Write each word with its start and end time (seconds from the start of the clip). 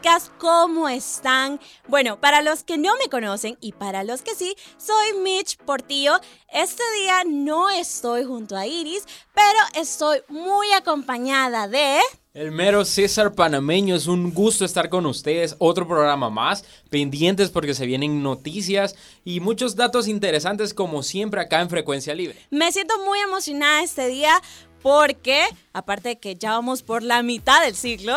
Chicas, 0.00 0.32
¿cómo 0.38 0.88
están? 0.88 1.60
Bueno, 1.86 2.18
para 2.18 2.40
los 2.40 2.62
que 2.62 2.78
no 2.78 2.96
me 2.96 3.10
conocen 3.10 3.58
y 3.60 3.72
para 3.72 4.02
los 4.02 4.22
que 4.22 4.34
sí, 4.34 4.56
soy 4.78 5.18
Mitch 5.22 5.58
Portillo. 5.58 6.14
Este 6.50 6.82
día 7.02 7.22
no 7.26 7.68
estoy 7.68 8.24
junto 8.24 8.56
a 8.56 8.66
Iris, 8.66 9.04
pero 9.34 9.58
estoy 9.74 10.22
muy 10.28 10.72
acompañada 10.72 11.68
de... 11.68 11.98
El 12.32 12.50
mero 12.50 12.86
César 12.86 13.34
panameño, 13.34 13.94
es 13.94 14.06
un 14.06 14.32
gusto 14.32 14.64
estar 14.64 14.88
con 14.88 15.04
ustedes. 15.04 15.56
Otro 15.58 15.86
programa 15.86 16.30
más, 16.30 16.64
pendientes 16.88 17.50
porque 17.50 17.74
se 17.74 17.84
vienen 17.84 18.22
noticias 18.22 18.96
y 19.22 19.40
muchos 19.40 19.76
datos 19.76 20.08
interesantes 20.08 20.72
como 20.72 21.02
siempre 21.02 21.42
acá 21.42 21.60
en 21.60 21.68
Frecuencia 21.68 22.14
Libre. 22.14 22.38
Me 22.50 22.72
siento 22.72 22.94
muy 23.04 23.18
emocionada 23.18 23.82
este 23.82 24.06
día 24.06 24.40
porque, 24.80 25.44
aparte 25.74 26.10
de 26.10 26.18
que 26.18 26.36
ya 26.36 26.52
vamos 26.52 26.82
por 26.82 27.02
la 27.02 27.22
mitad 27.22 27.60
del 27.62 27.74
ciclo, 27.74 28.16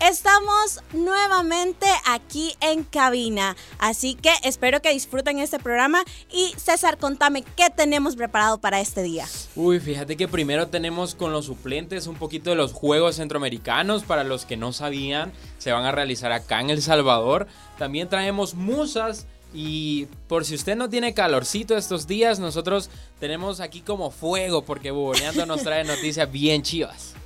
Estamos 0.00 0.80
nuevamente 0.92 1.86
aquí 2.06 2.54
en 2.60 2.84
cabina, 2.84 3.56
así 3.80 4.14
que 4.14 4.30
espero 4.44 4.80
que 4.80 4.92
disfruten 4.92 5.40
este 5.40 5.58
programa 5.58 6.04
y 6.32 6.52
César, 6.56 6.98
contame 6.98 7.42
qué 7.56 7.68
tenemos 7.74 8.14
preparado 8.14 8.58
para 8.58 8.80
este 8.80 9.02
día. 9.02 9.26
Uy, 9.56 9.80
fíjate 9.80 10.16
que 10.16 10.28
primero 10.28 10.68
tenemos 10.68 11.16
con 11.16 11.32
los 11.32 11.46
suplentes 11.46 12.06
un 12.06 12.14
poquito 12.14 12.50
de 12.50 12.56
los 12.56 12.72
Juegos 12.72 13.16
Centroamericanos, 13.16 14.04
para 14.04 14.22
los 14.22 14.44
que 14.44 14.56
no 14.56 14.72
sabían, 14.72 15.32
se 15.58 15.72
van 15.72 15.84
a 15.84 15.90
realizar 15.90 16.30
acá 16.30 16.60
en 16.60 16.70
El 16.70 16.80
Salvador. 16.80 17.48
También 17.76 18.08
traemos 18.08 18.54
musas 18.54 19.26
y 19.52 20.06
por 20.28 20.44
si 20.44 20.54
usted 20.54 20.76
no 20.76 20.88
tiene 20.88 21.12
calorcito 21.12 21.76
estos 21.76 22.06
días, 22.06 22.38
nosotros 22.38 22.88
tenemos 23.18 23.58
aquí 23.58 23.80
como 23.80 24.12
fuego 24.12 24.62
porque 24.62 24.92
Buboneando 24.92 25.44
nos 25.44 25.64
trae 25.64 25.82
noticias 25.82 26.30
bien 26.30 26.62
chivas. 26.62 27.17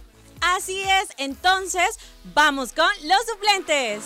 Así 0.43 0.83
es, 0.83 1.09
entonces 1.19 1.99
vamos 2.35 2.73
con 2.73 2.89
los 3.05 3.25
suplentes. 3.27 4.05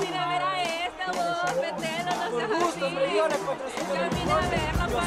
Vine 0.00 0.18
a 0.18 0.28
ver 0.28 0.42
a 0.42 0.62
esta 0.62 1.06
no 1.06 2.30
seas 2.30 2.50
así. 2.50 2.80
Ya 3.94 4.08
vine 4.08 4.32
a 4.32 4.34
verla 4.40 4.86
para 4.86 5.06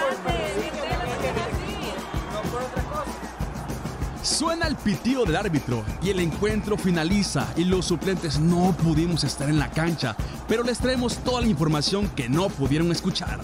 bastante, 0.00 0.30
metelo, 0.58 1.04
no 1.06 1.14
seas 1.20 1.38
así. 1.46 1.72
No 2.32 2.40
por 2.50 2.62
otra 2.62 2.82
cosa. 2.82 2.87
Suena 4.22 4.66
el 4.66 4.76
pitido 4.76 5.24
del 5.24 5.36
árbitro 5.36 5.84
y 6.02 6.10
el 6.10 6.18
encuentro 6.20 6.76
finaliza 6.76 7.46
y 7.56 7.64
los 7.64 7.86
suplentes 7.86 8.38
no 8.38 8.74
pudimos 8.76 9.24
estar 9.24 9.48
en 9.48 9.58
la 9.58 9.70
cancha, 9.70 10.16
pero 10.48 10.62
les 10.62 10.78
traemos 10.78 11.18
toda 11.18 11.40
la 11.40 11.46
información 11.46 12.08
que 12.10 12.28
no 12.28 12.48
pudieron 12.48 12.90
escuchar. 12.90 13.38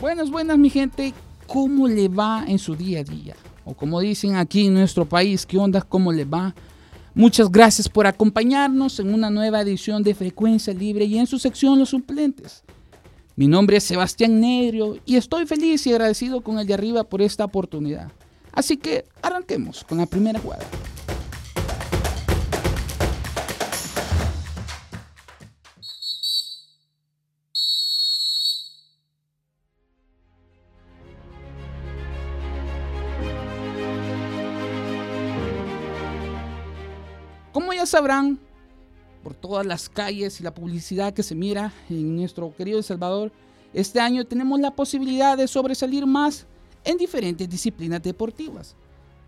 Buenas, 0.00 0.30
buenas 0.30 0.58
mi 0.58 0.70
gente, 0.70 1.12
¿cómo 1.46 1.88
le 1.88 2.08
va 2.08 2.44
en 2.46 2.58
su 2.58 2.76
día 2.76 3.00
a 3.00 3.04
día? 3.04 3.34
O 3.64 3.74
como 3.74 4.00
dicen 4.00 4.36
aquí 4.36 4.66
en 4.66 4.74
nuestro 4.74 5.06
país, 5.06 5.44
¿qué 5.44 5.58
onda? 5.58 5.80
¿Cómo 5.82 6.12
le 6.12 6.24
va? 6.24 6.54
Muchas 7.16 7.48
gracias 7.48 7.88
por 7.88 8.08
acompañarnos 8.08 8.98
en 8.98 9.14
una 9.14 9.30
nueva 9.30 9.60
edición 9.60 10.02
de 10.02 10.16
Frecuencia 10.16 10.74
Libre 10.74 11.04
y 11.04 11.16
en 11.16 11.28
su 11.28 11.38
sección 11.38 11.78
Los 11.78 11.90
Suplentes. 11.90 12.64
Mi 13.36 13.46
nombre 13.46 13.76
es 13.76 13.84
Sebastián 13.84 14.40
Negro 14.40 14.96
y 15.06 15.14
estoy 15.14 15.46
feliz 15.46 15.86
y 15.86 15.92
agradecido 15.92 16.40
con 16.40 16.58
el 16.58 16.66
de 16.66 16.74
arriba 16.74 17.04
por 17.04 17.22
esta 17.22 17.44
oportunidad. 17.44 18.10
Así 18.50 18.78
que 18.78 19.04
arranquemos 19.22 19.84
con 19.84 19.98
la 19.98 20.06
primera 20.06 20.40
jugada. 20.40 20.64
Sabrán, 37.94 38.40
por 39.22 39.34
todas 39.34 39.64
las 39.64 39.88
calles 39.88 40.40
y 40.40 40.42
la 40.42 40.52
publicidad 40.52 41.14
que 41.14 41.22
se 41.22 41.36
mira 41.36 41.72
en 41.88 42.16
nuestro 42.16 42.52
querido 42.56 42.78
El 42.78 42.82
Salvador, 42.82 43.30
este 43.72 44.00
año 44.00 44.24
tenemos 44.24 44.58
la 44.58 44.72
posibilidad 44.72 45.38
de 45.38 45.46
sobresalir 45.46 46.04
más 46.04 46.44
en 46.82 46.96
diferentes 46.96 47.48
disciplinas 47.48 48.02
deportivas, 48.02 48.74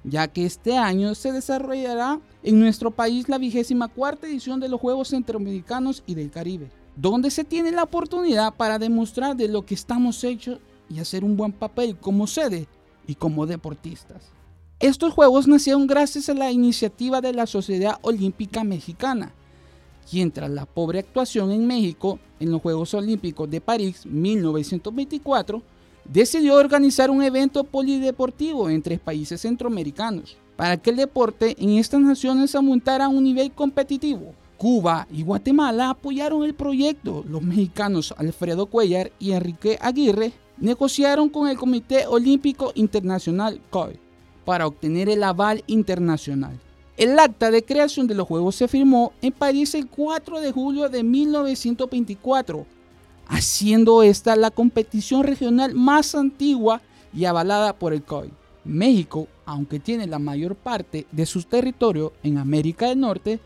ya 0.02 0.26
que 0.26 0.44
este 0.44 0.76
año 0.76 1.14
se 1.14 1.30
desarrollará 1.30 2.18
en 2.42 2.58
nuestro 2.58 2.90
país 2.90 3.28
la 3.28 3.38
vigésima 3.38 3.86
cuarta 3.86 4.26
edición 4.26 4.58
de 4.58 4.68
los 4.68 4.80
Juegos 4.80 5.10
Centroamericanos 5.10 6.02
y 6.04 6.16
del 6.16 6.32
Caribe, 6.32 6.68
donde 6.96 7.30
se 7.30 7.44
tiene 7.44 7.70
la 7.70 7.84
oportunidad 7.84 8.52
para 8.52 8.80
demostrar 8.80 9.36
de 9.36 9.46
lo 9.46 9.64
que 9.64 9.74
estamos 9.74 10.24
hechos 10.24 10.58
y 10.90 10.98
hacer 10.98 11.22
un 11.22 11.36
buen 11.36 11.52
papel 11.52 11.96
como 11.96 12.26
sede 12.26 12.66
y 13.06 13.14
como 13.14 13.46
deportistas. 13.46 14.32
Estos 14.78 15.14
Juegos 15.14 15.48
nacieron 15.48 15.86
gracias 15.86 16.28
a 16.28 16.34
la 16.34 16.52
iniciativa 16.52 17.22
de 17.22 17.32
la 17.32 17.46
Sociedad 17.46 17.96
Olímpica 18.02 18.62
Mexicana, 18.62 19.32
quien 20.10 20.30
tras 20.30 20.50
la 20.50 20.66
pobre 20.66 20.98
actuación 20.98 21.50
en 21.50 21.66
México 21.66 22.18
en 22.40 22.50
los 22.50 22.60
Juegos 22.60 22.92
Olímpicos 22.92 23.50
de 23.50 23.62
París 23.62 24.04
1924, 24.04 25.62
decidió 26.04 26.56
organizar 26.56 27.08
un 27.10 27.22
evento 27.22 27.64
polideportivo 27.64 28.68
entre 28.68 28.98
países 28.98 29.40
centroamericanos 29.40 30.36
para 30.56 30.76
que 30.76 30.90
el 30.90 30.96
deporte 30.96 31.56
en 31.58 31.78
estas 31.78 32.02
naciones 32.02 32.54
aumentara 32.54 33.06
a 33.06 33.08
un 33.08 33.24
nivel 33.24 33.52
competitivo. 33.52 34.34
Cuba 34.58 35.08
y 35.10 35.22
Guatemala 35.22 35.88
apoyaron 35.88 36.44
el 36.44 36.52
proyecto. 36.52 37.24
Los 37.26 37.40
mexicanos 37.40 38.14
Alfredo 38.18 38.66
Cuellar 38.66 39.10
y 39.18 39.32
Enrique 39.32 39.78
Aguirre 39.80 40.32
negociaron 40.58 41.30
con 41.30 41.48
el 41.48 41.56
Comité 41.56 42.06
Olímpico 42.06 42.72
Internacional 42.74 43.58
COI 43.70 44.05
para 44.46 44.66
obtener 44.66 45.10
el 45.10 45.24
aval 45.24 45.62
internacional. 45.66 46.58
El 46.96 47.18
acta 47.18 47.50
de 47.50 47.64
creación 47.64 48.06
de 48.06 48.14
los 48.14 48.26
Juegos 48.26 48.54
se 48.54 48.68
firmó 48.68 49.12
en 49.20 49.32
París 49.32 49.74
el 49.74 49.88
4 49.88 50.40
de 50.40 50.52
julio 50.52 50.88
de 50.88 51.02
1924, 51.02 52.64
haciendo 53.26 54.02
esta 54.02 54.34
la 54.36 54.50
competición 54.50 55.24
regional 55.24 55.74
más 55.74 56.14
antigua 56.14 56.80
y 57.12 57.26
avalada 57.26 57.74
por 57.74 57.92
el 57.92 58.02
COI. 58.02 58.32
México, 58.64 59.26
aunque 59.44 59.80
tiene 59.80 60.06
la 60.06 60.18
mayor 60.18 60.54
parte 60.54 61.06
de 61.10 61.26
su 61.26 61.42
territorio 61.42 62.12
en 62.22 62.38
América 62.38 62.88
del 62.88 63.00
Norte, 63.00 63.40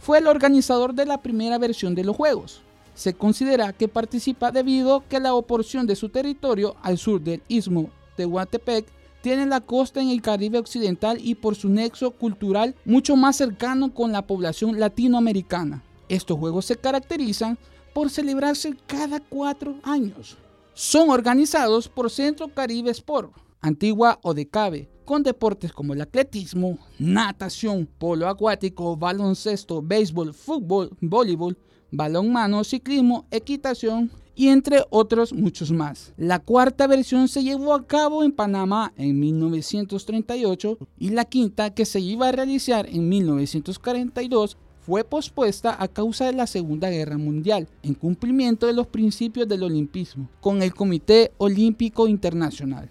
fue 0.00 0.18
el 0.18 0.26
organizador 0.26 0.94
de 0.94 1.06
la 1.06 1.22
primera 1.22 1.58
versión 1.58 1.94
de 1.94 2.04
los 2.04 2.16
Juegos. 2.16 2.60
Se 2.94 3.14
considera 3.14 3.72
que 3.72 3.88
participa 3.88 4.50
debido 4.50 4.96
a 4.96 5.04
que 5.04 5.20
la 5.20 5.34
oporción 5.34 5.86
de 5.86 5.96
su 5.96 6.08
territorio 6.08 6.74
al 6.82 6.98
sur 6.98 7.20
del 7.20 7.40
istmo 7.48 7.82
de 7.82 7.88
Tehuantepec 8.24 8.99
tiene 9.22 9.46
la 9.46 9.60
costa 9.60 10.00
en 10.00 10.08
el 10.08 10.22
Caribe 10.22 10.58
Occidental 10.58 11.18
y 11.20 11.34
por 11.34 11.54
su 11.54 11.68
nexo 11.68 12.10
cultural 12.12 12.74
mucho 12.84 13.16
más 13.16 13.36
cercano 13.36 13.92
con 13.94 14.12
la 14.12 14.26
población 14.26 14.78
latinoamericana. 14.78 15.82
Estos 16.08 16.38
juegos 16.38 16.64
se 16.64 16.76
caracterizan 16.76 17.58
por 17.92 18.10
celebrarse 18.10 18.74
cada 18.86 19.20
cuatro 19.20 19.76
años. 19.82 20.36
Son 20.74 21.10
organizados 21.10 21.88
por 21.88 22.10
Centro 22.10 22.48
Caribe 22.48 22.90
Sport, 22.90 23.32
Antigua 23.60 24.18
o 24.22 24.32
Decabe, 24.32 24.88
con 25.04 25.22
deportes 25.22 25.72
como 25.72 25.92
el 25.92 26.00
atletismo, 26.00 26.78
natación, 26.98 27.88
polo 27.98 28.28
acuático, 28.28 28.96
baloncesto, 28.96 29.82
béisbol, 29.82 30.32
fútbol, 30.32 30.96
voleibol, 31.00 31.58
balonmano, 31.90 32.64
ciclismo, 32.64 33.26
equitación 33.30 34.10
y 34.40 34.48
entre 34.48 34.86
otros 34.88 35.34
muchos 35.34 35.70
más. 35.70 36.14
La 36.16 36.38
cuarta 36.38 36.86
versión 36.86 37.28
se 37.28 37.42
llevó 37.42 37.74
a 37.74 37.86
cabo 37.86 38.24
en 38.24 38.32
Panamá 38.32 38.90
en 38.96 39.20
1938 39.20 40.78
y 40.98 41.10
la 41.10 41.26
quinta, 41.26 41.74
que 41.74 41.84
se 41.84 42.00
iba 42.00 42.26
a 42.26 42.32
realizar 42.32 42.86
en 42.88 43.06
1942, 43.10 44.56
fue 44.80 45.04
pospuesta 45.04 45.76
a 45.78 45.88
causa 45.88 46.24
de 46.24 46.32
la 46.32 46.46
Segunda 46.46 46.88
Guerra 46.88 47.18
Mundial, 47.18 47.68
en 47.82 47.92
cumplimiento 47.92 48.66
de 48.66 48.72
los 48.72 48.86
principios 48.86 49.46
del 49.46 49.62
olimpismo, 49.62 50.30
con 50.40 50.62
el 50.62 50.72
Comité 50.72 51.32
Olímpico 51.36 52.08
Internacional. 52.08 52.88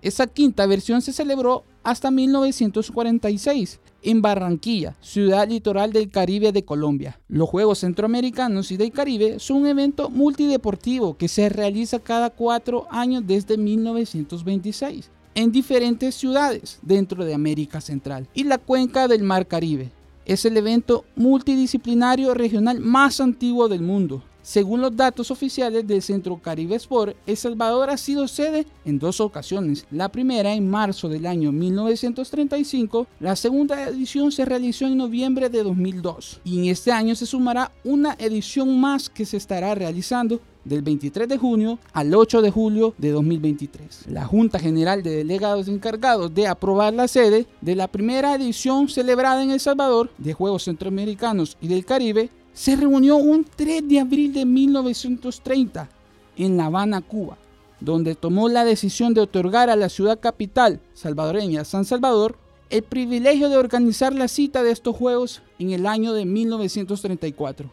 Esa 0.00 0.26
quinta 0.26 0.64
versión 0.64 1.02
se 1.02 1.12
celebró 1.12 1.64
hasta 1.84 2.10
1946 2.10 3.80
en 4.02 4.22
Barranquilla, 4.22 4.96
ciudad 5.00 5.48
litoral 5.48 5.92
del 5.92 6.10
Caribe 6.10 6.52
de 6.52 6.64
Colombia. 6.64 7.20
Los 7.28 7.48
Juegos 7.48 7.78
Centroamericanos 7.78 8.70
y 8.72 8.76
del 8.76 8.92
Caribe 8.92 9.38
son 9.38 9.58
un 9.58 9.66
evento 9.66 10.10
multideportivo 10.10 11.16
que 11.16 11.28
se 11.28 11.48
realiza 11.48 11.98
cada 11.98 12.30
cuatro 12.30 12.86
años 12.90 13.22
desde 13.26 13.56
1926 13.56 15.10
en 15.34 15.52
diferentes 15.52 16.14
ciudades 16.14 16.78
dentro 16.82 17.24
de 17.24 17.34
América 17.34 17.80
Central 17.80 18.28
y 18.34 18.44
la 18.44 18.58
cuenca 18.58 19.08
del 19.08 19.22
Mar 19.22 19.46
Caribe. 19.46 19.90
Es 20.26 20.44
el 20.44 20.56
evento 20.56 21.04
multidisciplinario 21.16 22.32
regional 22.34 22.80
más 22.80 23.20
antiguo 23.20 23.68
del 23.68 23.82
mundo. 23.82 24.22
Según 24.44 24.82
los 24.82 24.94
datos 24.94 25.30
oficiales 25.30 25.86
del 25.86 26.02
Centro 26.02 26.36
Caribe 26.36 26.74
Sport, 26.74 27.16
El 27.26 27.34
Salvador 27.34 27.88
ha 27.88 27.96
sido 27.96 28.28
sede 28.28 28.66
en 28.84 28.98
dos 28.98 29.18
ocasiones. 29.18 29.86
La 29.90 30.10
primera 30.10 30.52
en 30.52 30.68
marzo 30.68 31.08
del 31.08 31.24
año 31.24 31.50
1935, 31.50 33.06
la 33.20 33.36
segunda 33.36 33.88
edición 33.88 34.30
se 34.30 34.44
realizó 34.44 34.84
en 34.84 34.98
noviembre 34.98 35.48
de 35.48 35.62
2002 35.62 36.42
y 36.44 36.58
en 36.58 36.66
este 36.66 36.92
año 36.92 37.14
se 37.14 37.24
sumará 37.24 37.72
una 37.84 38.16
edición 38.18 38.78
más 38.78 39.08
que 39.08 39.24
se 39.24 39.38
estará 39.38 39.74
realizando 39.74 40.38
del 40.62 40.82
23 40.82 41.26
de 41.26 41.38
junio 41.38 41.78
al 41.94 42.14
8 42.14 42.42
de 42.42 42.50
julio 42.50 42.94
de 42.98 43.12
2023. 43.12 44.08
La 44.08 44.26
Junta 44.26 44.58
General 44.58 45.02
de 45.02 45.16
Delegados 45.16 45.68
encargados 45.68 46.34
de 46.34 46.48
aprobar 46.48 46.92
la 46.92 47.08
sede 47.08 47.46
de 47.62 47.76
la 47.76 47.88
primera 47.88 48.34
edición 48.34 48.90
celebrada 48.90 49.42
en 49.42 49.52
El 49.52 49.60
Salvador 49.60 50.10
de 50.18 50.34
Juegos 50.34 50.64
Centroamericanos 50.64 51.56
y 51.62 51.68
del 51.68 51.86
Caribe 51.86 52.30
se 52.54 52.76
reunió 52.76 53.16
un 53.16 53.44
3 53.44 53.86
de 53.88 53.98
abril 53.98 54.32
de 54.32 54.46
1930 54.46 55.88
en 56.36 56.56
La 56.56 56.66
Habana, 56.66 57.00
Cuba, 57.00 57.36
donde 57.80 58.14
tomó 58.14 58.48
la 58.48 58.64
decisión 58.64 59.12
de 59.12 59.20
otorgar 59.20 59.70
a 59.70 59.76
la 59.76 59.88
ciudad 59.88 60.20
capital 60.20 60.80
salvadoreña, 60.94 61.64
San 61.64 61.84
Salvador, 61.84 62.38
el 62.70 62.84
privilegio 62.84 63.48
de 63.48 63.56
organizar 63.56 64.14
la 64.14 64.28
cita 64.28 64.62
de 64.62 64.70
estos 64.70 64.96
Juegos 64.96 65.42
en 65.58 65.72
el 65.72 65.86
año 65.86 66.12
de 66.12 66.24
1934. 66.24 67.70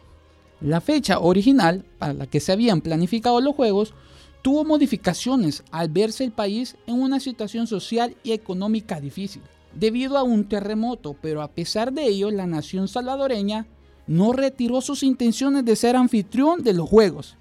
La 0.60 0.80
fecha 0.80 1.20
original 1.20 1.84
para 1.98 2.12
la 2.12 2.26
que 2.26 2.40
se 2.40 2.52
habían 2.52 2.80
planificado 2.80 3.40
los 3.40 3.54
Juegos 3.54 3.94
tuvo 4.42 4.64
modificaciones 4.64 5.62
al 5.70 5.88
verse 5.88 6.24
el 6.24 6.32
país 6.32 6.76
en 6.88 7.00
una 7.00 7.20
situación 7.20 7.68
social 7.68 8.16
y 8.24 8.32
económica 8.32 9.00
difícil, 9.00 9.42
debido 9.74 10.18
a 10.18 10.24
un 10.24 10.48
terremoto, 10.48 11.16
pero 11.22 11.40
a 11.42 11.48
pesar 11.48 11.92
de 11.92 12.06
ello 12.06 12.32
la 12.32 12.46
nación 12.46 12.88
salvadoreña 12.88 13.66
no 14.06 14.32
retiró 14.32 14.80
sus 14.80 15.02
intenciones 15.02 15.64
de 15.64 15.76
ser 15.76 15.96
anfitrión 15.96 16.62
de 16.62 16.74
los 16.74 16.88
Juegos 16.88 17.36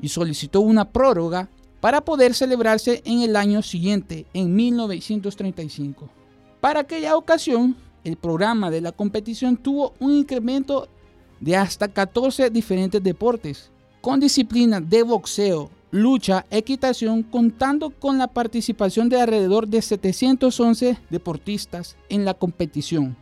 y 0.00 0.08
solicitó 0.08 0.60
una 0.60 0.90
prórroga 0.90 1.48
para 1.80 2.00
poder 2.00 2.34
celebrarse 2.34 3.02
en 3.04 3.20
el 3.20 3.36
año 3.36 3.62
siguiente, 3.62 4.26
en 4.34 4.54
1935. 4.54 6.08
Para 6.60 6.80
aquella 6.80 7.16
ocasión, 7.16 7.76
el 8.04 8.16
programa 8.16 8.70
de 8.70 8.80
la 8.80 8.92
competición 8.92 9.56
tuvo 9.56 9.94
un 10.00 10.12
incremento 10.12 10.88
de 11.40 11.56
hasta 11.56 11.88
14 11.88 12.50
diferentes 12.50 13.02
deportes, 13.02 13.70
con 14.00 14.20
disciplinas 14.20 14.88
de 14.88 15.02
boxeo, 15.02 15.70
lucha, 15.90 16.46
equitación, 16.50 17.22
contando 17.22 17.90
con 17.90 18.18
la 18.18 18.28
participación 18.28 19.08
de 19.08 19.20
alrededor 19.20 19.66
de 19.68 19.82
711 19.82 20.98
deportistas 21.10 21.96
en 22.08 22.24
la 22.24 22.34
competición. 22.34 23.16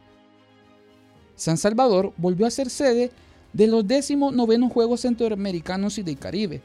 San 1.37 1.57
Salvador 1.57 2.13
volvió 2.17 2.47
a 2.47 2.51
ser 2.51 2.71
sede 2.71 3.11
de 3.53 3.67
los 3.67 3.87
19 3.87 4.69
Juegos 4.69 5.01
Centroamericanos 5.01 5.99
y 5.99 6.03
del 6.03 6.19
Caribe 6.19 6.63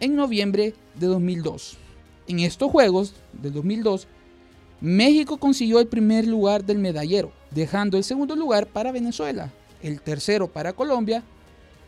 en 0.00 0.16
noviembre 0.16 0.74
de 0.98 1.06
2002. 1.06 1.76
En 2.28 2.40
estos 2.40 2.70
Juegos 2.70 3.14
de 3.32 3.50
2002, 3.50 4.06
México 4.80 5.38
consiguió 5.38 5.80
el 5.80 5.86
primer 5.86 6.26
lugar 6.26 6.64
del 6.64 6.78
medallero, 6.78 7.32
dejando 7.50 7.96
el 7.96 8.04
segundo 8.04 8.36
lugar 8.36 8.66
para 8.66 8.92
Venezuela, 8.92 9.52
el 9.82 10.00
tercero 10.00 10.48
para 10.48 10.72
Colombia 10.72 11.22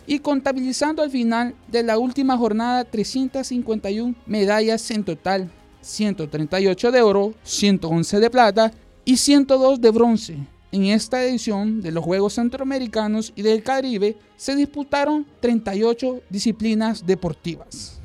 y 0.06 0.20
contabilizando 0.20 1.02
al 1.02 1.10
final 1.10 1.54
de 1.68 1.82
la 1.82 1.98
última 1.98 2.36
jornada 2.38 2.84
351 2.84 4.14
medallas 4.26 4.90
en 4.90 5.04
total, 5.04 5.50
138 5.82 6.90
de 6.90 7.02
oro, 7.02 7.34
111 7.42 8.20
de 8.20 8.30
plata 8.30 8.72
y 9.04 9.18
102 9.18 9.80
de 9.80 9.90
bronce. 9.90 10.38
En 10.70 10.84
esta 10.84 11.24
edición 11.24 11.80
de 11.80 11.92
los 11.92 12.04
Juegos 12.04 12.34
Centroamericanos 12.34 13.32
y 13.34 13.40
del 13.40 13.62
Caribe 13.62 14.18
se 14.36 14.54
disputaron 14.54 15.26
38 15.40 16.20
disciplinas 16.28 17.06
deportivas. 17.06 18.00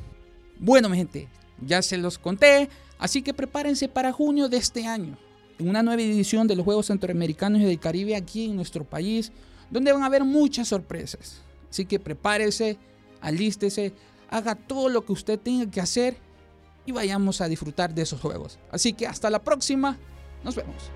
Bueno, 0.59 0.87
mi 0.87 0.95
gente, 0.95 1.27
ya 1.59 1.81
se 1.81 1.97
los 1.97 2.17
conté, 2.17 2.69
así 2.97 3.21
que 3.21 3.33
prepárense 3.33 3.89
para 3.89 4.13
junio 4.13 4.47
de 4.47 4.57
este 4.57 4.87
año, 4.87 5.17
en 5.59 5.67
una 5.67 5.83
nueva 5.83 6.01
edición 6.01 6.47
de 6.47 6.55
los 6.55 6.63
Juegos 6.63 6.85
Centroamericanos 6.85 7.61
y 7.61 7.65
del 7.65 7.79
Caribe 7.79 8.15
aquí 8.15 8.45
en 8.45 8.55
nuestro 8.55 8.85
país, 8.85 9.33
donde 9.69 9.91
van 9.91 10.03
a 10.03 10.05
haber 10.05 10.23
muchas 10.23 10.69
sorpresas. 10.69 11.41
Así 11.69 11.83
que 11.83 11.99
prepárese, 11.99 12.77
alístese, 13.19 13.91
haga 14.29 14.55
todo 14.55 14.87
lo 14.87 15.03
que 15.03 15.11
usted 15.11 15.37
tenga 15.37 15.69
que 15.69 15.81
hacer 15.81 16.15
y 16.85 16.93
vayamos 16.93 17.41
a 17.41 17.49
disfrutar 17.49 17.93
de 17.93 18.03
esos 18.03 18.21
juegos. 18.21 18.57
Así 18.71 18.93
que 18.93 19.05
hasta 19.05 19.29
la 19.29 19.43
próxima, 19.43 19.97
nos 20.45 20.55
vemos. 20.55 20.91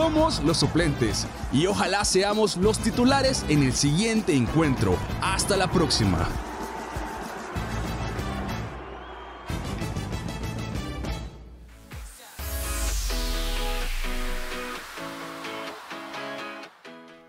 Somos 0.00 0.42
los 0.44 0.56
suplentes 0.56 1.26
y 1.52 1.66
ojalá 1.66 2.06
seamos 2.06 2.56
los 2.56 2.78
titulares 2.78 3.44
en 3.50 3.62
el 3.62 3.74
siguiente 3.74 4.34
encuentro. 4.34 4.96
Hasta 5.20 5.58
la 5.58 5.70
próxima. 5.70 6.26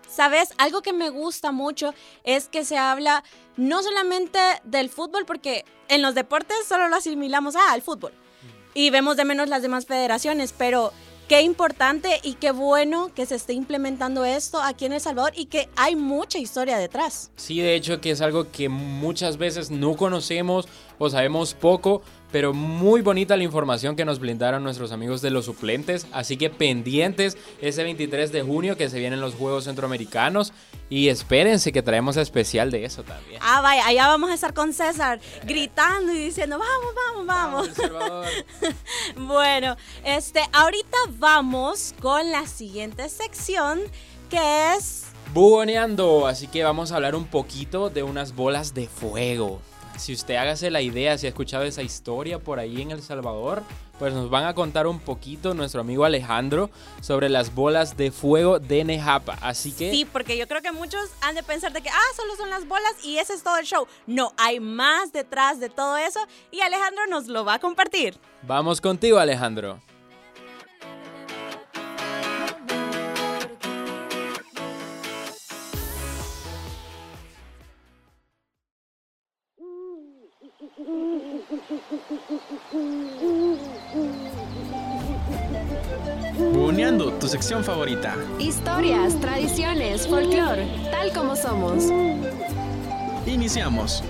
¿Sabes? 0.08 0.54
Algo 0.56 0.80
que 0.80 0.94
me 0.94 1.10
gusta 1.10 1.52
mucho 1.52 1.92
es 2.24 2.48
que 2.48 2.64
se 2.64 2.78
habla 2.78 3.22
no 3.58 3.82
solamente 3.82 4.40
del 4.64 4.88
fútbol, 4.88 5.26
porque 5.26 5.66
en 5.88 6.00
los 6.00 6.14
deportes 6.14 6.56
solo 6.66 6.88
lo 6.88 6.96
asimilamos 6.96 7.54
ah, 7.54 7.70
al 7.70 7.82
fútbol 7.82 8.14
y 8.74 8.90
vemos 8.90 9.16
de 9.16 9.24
menos 9.24 9.50
las 9.50 9.62
demás 9.62 9.86
federaciones, 9.86 10.54
pero 10.56 10.92
qué 11.28 11.42
importante 11.42 12.20
y 12.22 12.34
qué 12.34 12.52
bueno 12.52 13.10
que 13.14 13.26
se 13.26 13.34
esté 13.34 13.52
implementando 13.52 14.24
esto 14.24 14.60
aquí 14.60 14.84
en 14.84 14.92
El 14.92 15.00
Salvador 15.00 15.32
y 15.36 15.46
que 15.46 15.68
hay 15.76 15.96
mucha 15.96 16.38
historia 16.38 16.78
detrás. 16.78 17.30
Sí, 17.36 17.60
de 17.60 17.74
hecho 17.74 18.00
que 18.00 18.10
es 18.10 18.20
algo 18.20 18.50
que 18.50 18.68
muchas 18.68 19.36
veces 19.36 19.70
no 19.70 19.96
conocemos 19.96 20.68
o 20.98 21.10
sabemos 21.10 21.54
poco, 21.54 22.02
pero 22.32 22.54
muy 22.54 23.02
bonita 23.02 23.36
la 23.36 23.44
información 23.44 23.94
que 23.94 24.04
nos 24.04 24.18
brindaron 24.18 24.64
nuestros 24.64 24.90
amigos 24.90 25.20
de 25.20 25.30
los 25.30 25.44
suplentes. 25.44 26.06
Así 26.12 26.36
que 26.36 26.50
pendientes 26.50 27.36
ese 27.60 27.84
23 27.84 28.32
de 28.32 28.42
junio 28.42 28.76
que 28.76 28.88
se 28.88 28.98
vienen 28.98 29.20
los 29.20 29.34
Juegos 29.34 29.64
Centroamericanos. 29.64 30.52
Y 30.88 31.08
espérense 31.08 31.72
que 31.72 31.82
traemos 31.82 32.16
especial 32.16 32.70
de 32.70 32.84
eso 32.84 33.02
también. 33.02 33.40
Ah, 33.42 33.60
vaya, 33.60 33.86
allá 33.86 34.08
vamos 34.08 34.30
a 34.30 34.34
estar 34.34 34.54
con 34.54 34.72
César 34.72 35.20
gritando 35.44 36.12
y 36.12 36.18
diciendo, 36.18 36.58
vamos, 36.58 36.94
vamos, 36.94 37.26
vamos. 37.26 37.68
Salvador. 37.76 38.26
bueno, 39.16 39.76
este, 40.04 40.40
ahorita 40.52 40.98
vamos 41.18 41.94
con 42.00 42.30
la 42.30 42.46
siguiente 42.46 43.08
sección 43.08 43.80
que 44.30 44.74
es... 44.74 45.04
Bugoneando, 45.34 46.26
así 46.26 46.46
que 46.46 46.62
vamos 46.62 46.92
a 46.92 46.96
hablar 46.96 47.14
un 47.14 47.26
poquito 47.26 47.88
de 47.88 48.02
unas 48.02 48.34
bolas 48.34 48.74
de 48.74 48.86
fuego. 48.86 49.60
Si 49.96 50.12
usted 50.12 50.34
hágase 50.36 50.70
la 50.70 50.80
idea, 50.80 51.16
si 51.18 51.26
ha 51.26 51.28
escuchado 51.28 51.64
esa 51.64 51.82
historia 51.82 52.38
por 52.38 52.58
ahí 52.58 52.82
en 52.82 52.90
El 52.90 53.02
Salvador, 53.02 53.62
pues 53.98 54.12
nos 54.14 54.30
van 54.30 54.44
a 54.46 54.54
contar 54.54 54.86
un 54.86 54.98
poquito 54.98 55.54
nuestro 55.54 55.80
amigo 55.82 56.04
Alejandro 56.04 56.70
sobre 57.00 57.28
las 57.28 57.54
bolas 57.54 57.96
de 57.96 58.10
fuego 58.10 58.58
de 58.58 58.84
Nejapa. 58.84 59.38
Así 59.40 59.70
que 59.72 59.90
Sí, 59.92 60.04
porque 60.04 60.36
yo 60.36 60.48
creo 60.48 60.60
que 60.62 60.72
muchos 60.72 61.10
han 61.20 61.34
de 61.34 61.42
pensar 61.42 61.72
de 61.72 61.82
que, 61.82 61.88
ah, 61.88 62.12
solo 62.16 62.34
son 62.36 62.50
las 62.50 62.66
bolas 62.66 62.92
y 63.04 63.18
ese 63.18 63.34
es 63.34 63.42
todo 63.44 63.58
el 63.58 63.66
show. 63.66 63.86
No, 64.06 64.32
hay 64.38 64.58
más 64.60 65.12
detrás 65.12 65.60
de 65.60 65.68
todo 65.68 65.96
eso 65.98 66.20
y 66.50 66.60
Alejandro 66.62 67.06
nos 67.08 67.28
lo 67.28 67.44
va 67.44 67.54
a 67.54 67.58
compartir. 67.60 68.18
vamos 68.42 68.80
contigo 68.80 69.18
Alejandro. 69.18 69.78
Sección 87.32 87.64
favorita. 87.64 88.14
Historias, 88.38 89.18
tradiciones, 89.18 90.06
folclore, 90.06 90.66
tal 90.90 91.10
como 91.14 91.34
somos. 91.34 91.84
Iniciamos. 93.26 94.04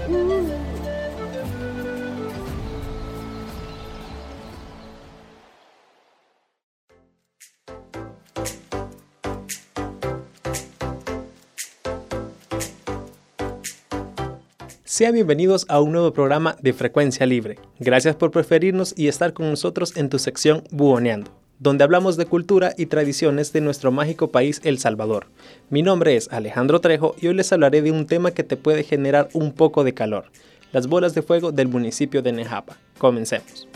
Sean 14.82 15.14
bienvenidos 15.14 15.64
a 15.68 15.80
un 15.80 15.92
nuevo 15.92 16.12
programa 16.12 16.56
de 16.60 16.72
Frecuencia 16.72 17.24
Libre. 17.24 17.60
Gracias 17.78 18.16
por 18.16 18.32
preferirnos 18.32 18.92
y 18.96 19.06
estar 19.06 19.32
con 19.32 19.48
nosotros 19.48 19.96
en 19.96 20.08
tu 20.08 20.18
sección 20.18 20.64
Buoneando, 20.70 21.30
donde 21.62 21.84
hablamos 21.84 22.16
de 22.16 22.26
cultura 22.26 22.74
y 22.76 22.86
tradiciones 22.86 23.52
de 23.52 23.60
nuestro 23.60 23.92
mágico 23.92 24.32
país 24.32 24.60
El 24.64 24.78
Salvador. 24.80 25.28
Mi 25.70 25.82
nombre 25.82 26.16
es 26.16 26.28
Alejandro 26.32 26.80
Trejo 26.80 27.14
y 27.20 27.28
hoy 27.28 27.34
les 27.34 27.52
hablaré 27.52 27.82
de 27.82 27.92
un 27.92 28.06
tema 28.06 28.32
que 28.32 28.42
te 28.42 28.56
puede 28.56 28.82
generar 28.82 29.28
un 29.32 29.52
poco 29.52 29.84
de 29.84 29.94
calor, 29.94 30.24
las 30.72 30.88
bolas 30.88 31.14
de 31.14 31.22
fuego 31.22 31.52
del 31.52 31.68
municipio 31.68 32.20
de 32.20 32.32
Nejapa. 32.32 32.78
Comencemos. 32.98 33.68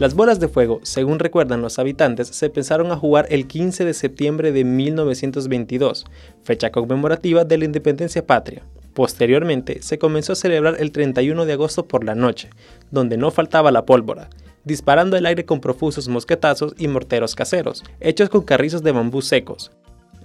Las 0.00 0.14
bolas 0.14 0.40
de 0.40 0.48
fuego, 0.48 0.80
según 0.82 1.18
recuerdan 1.18 1.60
los 1.60 1.78
habitantes, 1.78 2.28
se 2.28 2.48
pensaron 2.48 2.90
a 2.90 2.96
jugar 2.96 3.26
el 3.28 3.46
15 3.46 3.84
de 3.84 3.92
septiembre 3.92 4.50
de 4.50 4.64
1922, 4.64 6.06
fecha 6.42 6.70
conmemorativa 6.72 7.44
de 7.44 7.58
la 7.58 7.66
independencia 7.66 8.26
patria. 8.26 8.62
Posteriormente, 8.94 9.82
se 9.82 9.98
comenzó 9.98 10.32
a 10.32 10.36
celebrar 10.36 10.76
el 10.78 10.90
31 10.90 11.44
de 11.44 11.52
agosto 11.52 11.86
por 11.86 12.04
la 12.04 12.14
noche, 12.14 12.48
donde 12.90 13.18
no 13.18 13.30
faltaba 13.30 13.70
la 13.70 13.84
pólvora, 13.84 14.30
disparando 14.64 15.18
el 15.18 15.26
aire 15.26 15.44
con 15.44 15.60
profusos 15.60 16.08
mosquetazos 16.08 16.74
y 16.78 16.88
morteros 16.88 17.34
caseros, 17.34 17.84
hechos 18.00 18.30
con 18.30 18.40
carrizos 18.40 18.82
de 18.82 18.92
bambú 18.92 19.20
secos. 19.20 19.70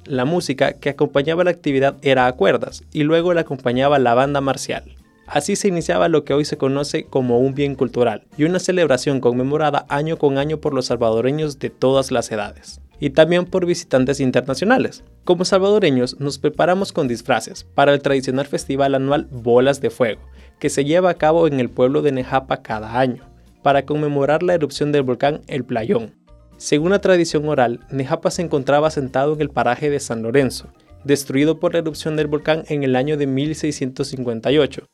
La 0.06 0.24
música 0.24 0.72
que 0.72 0.92
acompañaba 0.92 1.44
la 1.44 1.52
actividad 1.52 1.98
era 2.02 2.28
a 2.28 2.32
cuerdas, 2.32 2.86
y 2.94 3.04
luego 3.04 3.34
la 3.34 3.42
acompañaba 3.42 4.00
la 4.00 4.14
banda 4.14 4.40
marcial. 4.40 4.96
Así 5.28 5.56
se 5.56 5.68
iniciaba 5.68 6.08
lo 6.08 6.24
que 6.24 6.34
hoy 6.34 6.46
se 6.46 6.58
conoce 6.58 7.06
como 7.06 7.40
un 7.40 7.56
bien 7.56 7.76
cultural 7.76 8.28
y 8.38 8.44
una 8.44 8.60
celebración 8.60 9.20
conmemorada 9.20 9.86
año 9.90 10.18
con 10.18 10.38
año 10.38 10.60
por 10.60 10.74
los 10.74 10.88
salvadoreños 10.88 11.60
de 11.60 11.70
todas 11.70 12.12
las 12.12 12.32
edades 12.32 12.82
y 13.00 13.10
también 13.10 13.46
por 13.46 13.66
visitantes 13.66 14.20
internacionales. 14.20 15.04
Como 15.24 15.46
salvadoreños 15.46 16.20
nos 16.20 16.38
preparamos 16.38 16.92
con 16.92 17.08
disfraces 17.08 17.64
para 17.64 17.94
el 17.94 18.02
tradicional 18.02 18.46
festival 18.46 18.96
anual 18.96 19.28
Bolas 19.32 19.82
de 19.82 19.90
Fuego, 19.90 20.22
que 20.60 20.70
se 20.70 20.86
lleva 20.86 21.10
a 21.10 21.16
cabo 21.16 21.48
en 21.48 21.60
el 21.60 21.70
pueblo 21.70 22.02
de 22.02 22.12
Nejapa 22.12 22.62
cada 22.62 23.00
año, 23.00 23.24
para 23.64 23.86
conmemorar 23.86 24.44
la 24.44 24.54
erupción 24.54 24.92
del 24.92 25.04
volcán 25.04 25.42
El 25.48 25.66
Playón. 25.66 26.14
Según 26.58 26.92
la 26.92 27.00
tradición 27.00 27.50
oral, 27.50 27.82
Nejapa 27.90 28.32
se 28.32 28.42
encontraba 28.42 28.92
sentado 28.92 29.34
en 29.34 29.42
el 29.42 29.50
paraje 29.50 29.90
de 29.90 30.00
San 30.00 30.22
Lorenzo, 30.22 30.70
destruido 31.04 31.60
por 31.60 31.74
la 31.74 31.80
erupción 31.80 32.16
del 32.16 32.28
volcán 32.28 32.64
en 32.68 32.84
el 32.84 32.96
año 32.96 33.18
de 33.18 33.28
1658, 33.28 34.86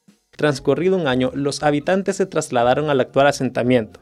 Transcurrido 0.41 0.97
un 0.97 1.05
año, 1.05 1.29
los 1.35 1.61
habitantes 1.61 2.15
se 2.15 2.25
trasladaron 2.25 2.89
al 2.89 2.99
actual 2.99 3.27
asentamiento. 3.27 3.99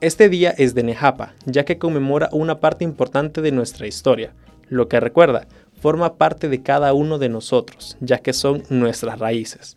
Este 0.00 0.30
día 0.30 0.54
es 0.56 0.74
de 0.74 0.82
Nejapa, 0.82 1.34
ya 1.44 1.66
que 1.66 1.76
conmemora 1.76 2.30
una 2.32 2.58
parte 2.58 2.84
importante 2.84 3.42
de 3.42 3.52
nuestra 3.52 3.86
historia. 3.86 4.32
Lo 4.70 4.88
que 4.88 4.98
recuerda, 4.98 5.46
forma 5.78 6.14
parte 6.14 6.48
de 6.48 6.62
cada 6.62 6.94
uno 6.94 7.18
de 7.18 7.28
nosotros, 7.28 7.98
ya 8.00 8.16
que 8.16 8.32
son 8.32 8.62
nuestras 8.70 9.18
raíces. 9.18 9.76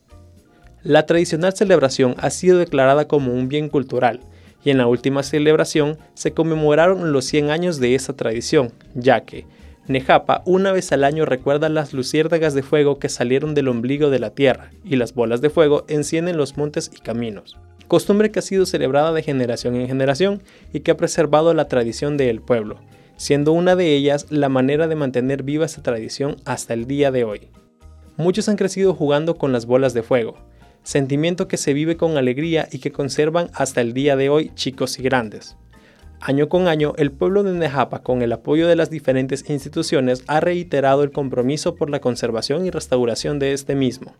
La 0.82 1.06
tradicional 1.06 1.52
celebración 1.52 2.16
ha 2.20 2.30
sido 2.30 2.58
declarada 2.58 3.10
como 3.10 3.34
un 3.34 3.50
bien 3.50 3.68
cultural, 3.68 4.22
y 4.64 4.70
en 4.70 4.78
la 4.78 4.88
última 4.88 5.24
celebración 5.24 5.98
se 6.14 6.32
conmemoraron 6.32 7.12
los 7.12 7.26
100 7.26 7.50
años 7.50 7.82
de 7.82 7.96
esa 7.96 8.14
tradición, 8.14 8.72
ya 8.96 9.26
que 9.26 9.46
Nejapa 9.90 10.44
una 10.46 10.72
vez 10.72 10.92
al 10.92 11.04
año 11.04 11.26
recuerda 11.26 11.68
las 11.68 11.94
luciérnagas 11.94 12.54
de 12.54 12.62
fuego 12.62 13.00
que 13.00 13.10
salieron 13.10 13.56
del 13.56 13.70
ombligo 13.70 14.12
de 14.12 14.20
la 14.20 14.30
tierra 14.30 14.70
y 14.86 14.98
las 14.98 15.16
bolas 15.16 15.42
de 15.42 15.50
fuego 15.50 15.84
encienden 15.88 16.38
los 16.38 16.58
montes 16.58 16.92
y 16.96 17.00
caminos. 17.00 17.58
Costumbre 17.88 18.30
que 18.30 18.38
ha 18.38 18.44
sido 18.44 18.68
celebrada 18.68 19.14
de 19.14 19.24
generación 19.24 19.76
en 19.76 19.88
generación 19.88 20.44
y 20.72 20.82
que 20.82 20.92
ha 20.92 20.98
preservado 20.98 21.56
la 21.56 21.68
tradición 21.68 22.18
del 22.18 22.40
pueblo, 22.40 22.76
siendo 23.18 23.52
una 23.52 23.76
de 23.76 23.96
ellas 23.96 24.28
la 24.30 24.48
manera 24.48 24.88
de 24.88 24.96
mantener 24.96 25.42
viva 25.42 25.66
esta 25.66 25.82
tradición 25.82 26.38
hasta 26.46 26.76
el 26.76 26.86
día 26.86 27.10
de 27.10 27.24
hoy. 27.24 27.48
Muchos 28.16 28.48
han 28.48 28.58
crecido 28.58 28.94
jugando 28.94 29.40
con 29.40 29.52
las 29.52 29.66
bolas 29.66 29.96
de 29.96 30.04
fuego, 30.04 30.38
sentimiento 30.84 31.48
que 31.48 31.58
se 31.58 31.74
vive 31.74 31.98
con 31.98 32.16
alegría 32.16 32.70
y 32.72 32.78
que 32.78 32.92
conservan 32.92 33.50
hasta 33.56 33.82
el 33.82 33.94
día 33.94 34.16
de 34.16 34.30
hoy 34.30 34.52
chicos 34.54 35.00
y 35.00 35.02
grandes. 35.02 35.58
Año 36.22 36.50
con 36.50 36.68
año, 36.68 36.94
el 36.98 37.12
pueblo 37.12 37.44
de 37.44 37.54
Nejapa, 37.54 38.04
con 38.04 38.22
el 38.22 38.34
apoyo 38.34 38.68
de 38.68 38.76
las 38.76 38.90
diferentes 38.90 39.50
instituciones, 39.50 40.24
ha 40.28 40.42
reiterado 40.42 41.04
el 41.04 41.12
compromiso 41.12 41.76
por 41.76 41.90
la 41.90 42.02
conservación 42.02 42.66
y 42.66 42.72
restauración 42.72 43.40
de 43.40 43.54
este 43.54 43.74
mismo, 43.74 44.14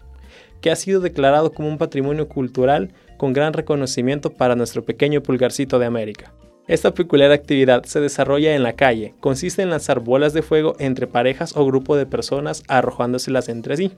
que 0.62 0.72
ha 0.72 0.78
sido 0.78 1.02
declarado 1.02 1.52
como 1.52 1.68
un 1.68 1.78
patrimonio 1.78 2.30
cultural 2.30 2.94
con 3.18 3.34
gran 3.34 3.52
reconocimiento 3.52 4.32
para 4.32 4.56
nuestro 4.56 4.86
pequeño 4.86 5.22
pulgarcito 5.22 5.78
de 5.78 5.88
América. 5.88 6.32
Esta 6.68 6.94
peculiar 6.94 7.32
actividad 7.32 7.84
se 7.84 8.00
desarrolla 8.00 8.56
en 8.56 8.64
la 8.64 8.74
calle, 8.74 9.14
consiste 9.20 9.62
en 9.62 9.70
lanzar 9.70 10.00
bolas 10.00 10.34
de 10.34 10.42
fuego 10.42 10.76
entre 10.80 11.06
parejas 11.06 11.58
o 11.58 11.66
grupo 11.66 11.98
de 11.98 12.06
personas 12.06 12.64
arrojándoselas 12.70 13.50
entre 13.50 13.76
sí. 13.76 13.92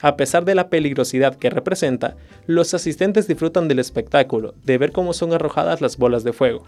A 0.00 0.16
pesar 0.16 0.44
de 0.44 0.54
la 0.56 0.70
peligrosidad 0.70 1.36
que 1.36 1.50
representa, 1.50 2.16
los 2.46 2.74
asistentes 2.74 3.28
disfrutan 3.28 3.68
del 3.68 3.78
espectáculo, 3.78 4.54
de 4.64 4.78
ver 4.78 4.90
cómo 4.90 5.12
son 5.12 5.32
arrojadas 5.32 5.80
las 5.80 5.98
bolas 5.98 6.24
de 6.24 6.32
fuego. 6.32 6.64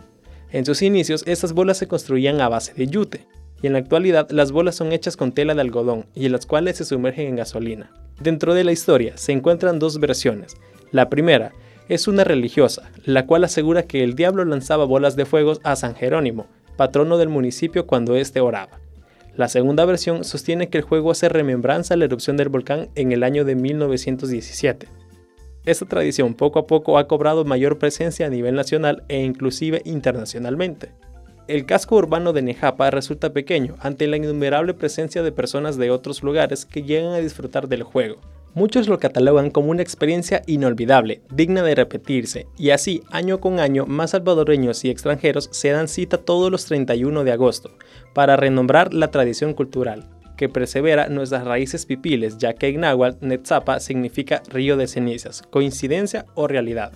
En 0.53 0.65
sus 0.65 0.83
inicios, 0.83 1.23
estas 1.27 1.53
bolas 1.53 1.79
se 1.79 1.87
construían 1.87 2.41
a 2.41 2.49
base 2.49 2.75
de 2.75 2.89
yute, 2.89 3.27
y 3.63 3.67
en 3.67 3.75
la 3.75 3.79
actualidad 3.79 4.29
las 4.31 4.53
bolas 4.53 4.75
son 4.75 4.93
hechas 4.93 5.17
con 5.17 5.33
tela 5.33 5.55
de 5.55 5.61
algodón 5.61 6.07
y 6.15 6.27
en 6.27 6.33
las 6.33 6.47
cuales 6.47 6.79
se 6.79 6.85
sumergen 6.85 7.29
en 7.29 7.37
gasolina. 7.37 7.91
Dentro 8.21 8.55
de 8.55 8.65
la 8.65 8.73
historia 8.73 9.17
se 9.17 9.33
encuentran 9.33 9.79
dos 9.79 10.01
versiones. 10.01 10.57
La 10.91 11.09
primera 11.09 11.53
es 11.89 12.09
una 12.09 12.25
religiosa, 12.25 12.91
la 13.05 13.27
cual 13.27 13.45
asegura 13.45 13.85
que 13.85 14.03
el 14.03 14.15
diablo 14.15 14.45
lanzaba 14.45 14.85
bolas 14.85 15.17
de 15.17 15.27
fuego 15.27 15.55
a 15.63 15.77
San 15.77 15.95
Jerónimo, 15.95 16.47
patrono 16.77 17.19
del 17.19 17.29
municipio 17.29 17.87
cuando 17.87 18.17
éste 18.17 18.41
oraba. 18.41 18.81
La 19.37 19.49
segunda 19.49 19.85
versión 19.85 20.25
sostiene 20.25 20.69
que 20.69 20.79
el 20.79 20.85
juego 20.85 21.11
hace 21.11 21.29
remembranza 21.29 21.95
a 21.95 21.97
la 21.97 22.07
erupción 22.07 22.37
del 22.37 22.49
volcán 22.49 22.89
en 22.95 23.13
el 23.13 23.23
año 23.23 23.45
de 23.45 23.55
1917. 23.55 24.89
Esta 25.71 25.87
tradición 25.87 26.35
poco 26.35 26.59
a 26.59 26.67
poco 26.67 26.99
ha 26.99 27.07
cobrado 27.07 27.45
mayor 27.45 27.79
presencia 27.79 28.27
a 28.27 28.29
nivel 28.29 28.57
nacional 28.57 29.05
e 29.07 29.23
inclusive 29.23 29.83
internacionalmente. 29.85 30.91
El 31.47 31.65
casco 31.65 31.95
urbano 31.95 32.33
de 32.33 32.43
Nejapa 32.43 32.91
resulta 32.91 33.33
pequeño 33.33 33.77
ante 33.79 34.09
la 34.09 34.17
innumerable 34.17 34.75
presencia 34.75 35.23
de 35.23 35.31
personas 35.31 35.77
de 35.77 35.93
otros 35.93 36.25
lugares 36.25 36.67
que 36.67 36.83
llegan 36.83 37.13
a 37.13 37.19
disfrutar 37.19 37.69
del 37.69 37.85
juego. 37.85 38.17
Muchos 38.53 38.89
lo 38.89 38.99
catalogan 38.99 39.53
como 39.53 39.71
una 39.71 39.83
experiencia 39.83 40.43
inolvidable, 40.49 41.23
digna 41.33 41.63
de 41.63 41.77
repetirse, 41.77 42.49
y 42.59 42.71
así 42.71 43.05
año 43.13 43.39
con 43.39 43.61
año 43.61 43.87
más 43.87 44.11
salvadoreños 44.11 44.85
y 44.85 44.91
extranjeros 44.91 45.51
se 45.53 45.71
dan 45.71 45.87
cita 45.87 46.19
todos 46.19 46.51
los 46.51 46.65
31 46.65 47.23
de 47.23 47.31
agosto 47.31 47.71
para 48.13 48.35
renombrar 48.35 48.93
la 48.93 49.13
tradición 49.13 49.55
cultural 49.55 50.20
que 50.41 50.49
persevera 50.49 51.11
nuestras 51.11 51.45
raíces 51.45 51.85
pipiles, 51.85 52.39
ya 52.39 52.55
que 52.55 52.69
en 52.69 52.81
náhuatl 52.81 53.27
Netzapa 53.27 53.79
significa 53.79 54.43
río 54.49 54.79
de 54.79 54.87
cenizas, 54.87 55.43
coincidencia 55.51 56.25
o 56.35 56.49
realidad. 56.49 56.95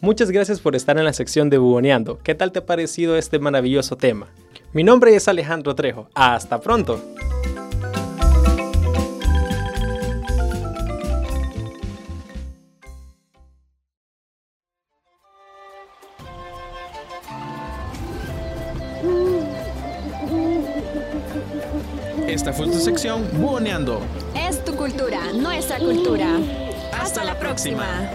Muchas 0.00 0.30
gracias 0.30 0.58
por 0.58 0.74
estar 0.74 0.96
en 0.96 1.04
la 1.04 1.12
sección 1.12 1.50
de 1.50 1.58
Buboneando. 1.58 2.18
¿Qué 2.24 2.34
tal 2.34 2.50
te 2.50 2.60
ha 2.60 2.64
parecido 2.64 3.18
este 3.18 3.38
maravilloso 3.38 3.96
tema? 3.96 4.28
Mi 4.72 4.84
nombre 4.84 5.14
es 5.14 5.28
Alejandro 5.28 5.74
Trejo. 5.74 6.08
Hasta 6.14 6.62
pronto. 6.62 6.98
Esta 22.52 22.64
fue 22.64 22.70
tu 22.70 22.80
sección 22.80 23.26
Buoneando. 23.40 24.02
Es 24.36 24.62
tu 24.62 24.76
cultura, 24.76 25.32
nuestra 25.32 25.78
cultura. 25.78 26.36
Hasta, 26.92 27.24
la 27.24 27.38
próxima. 27.38 28.10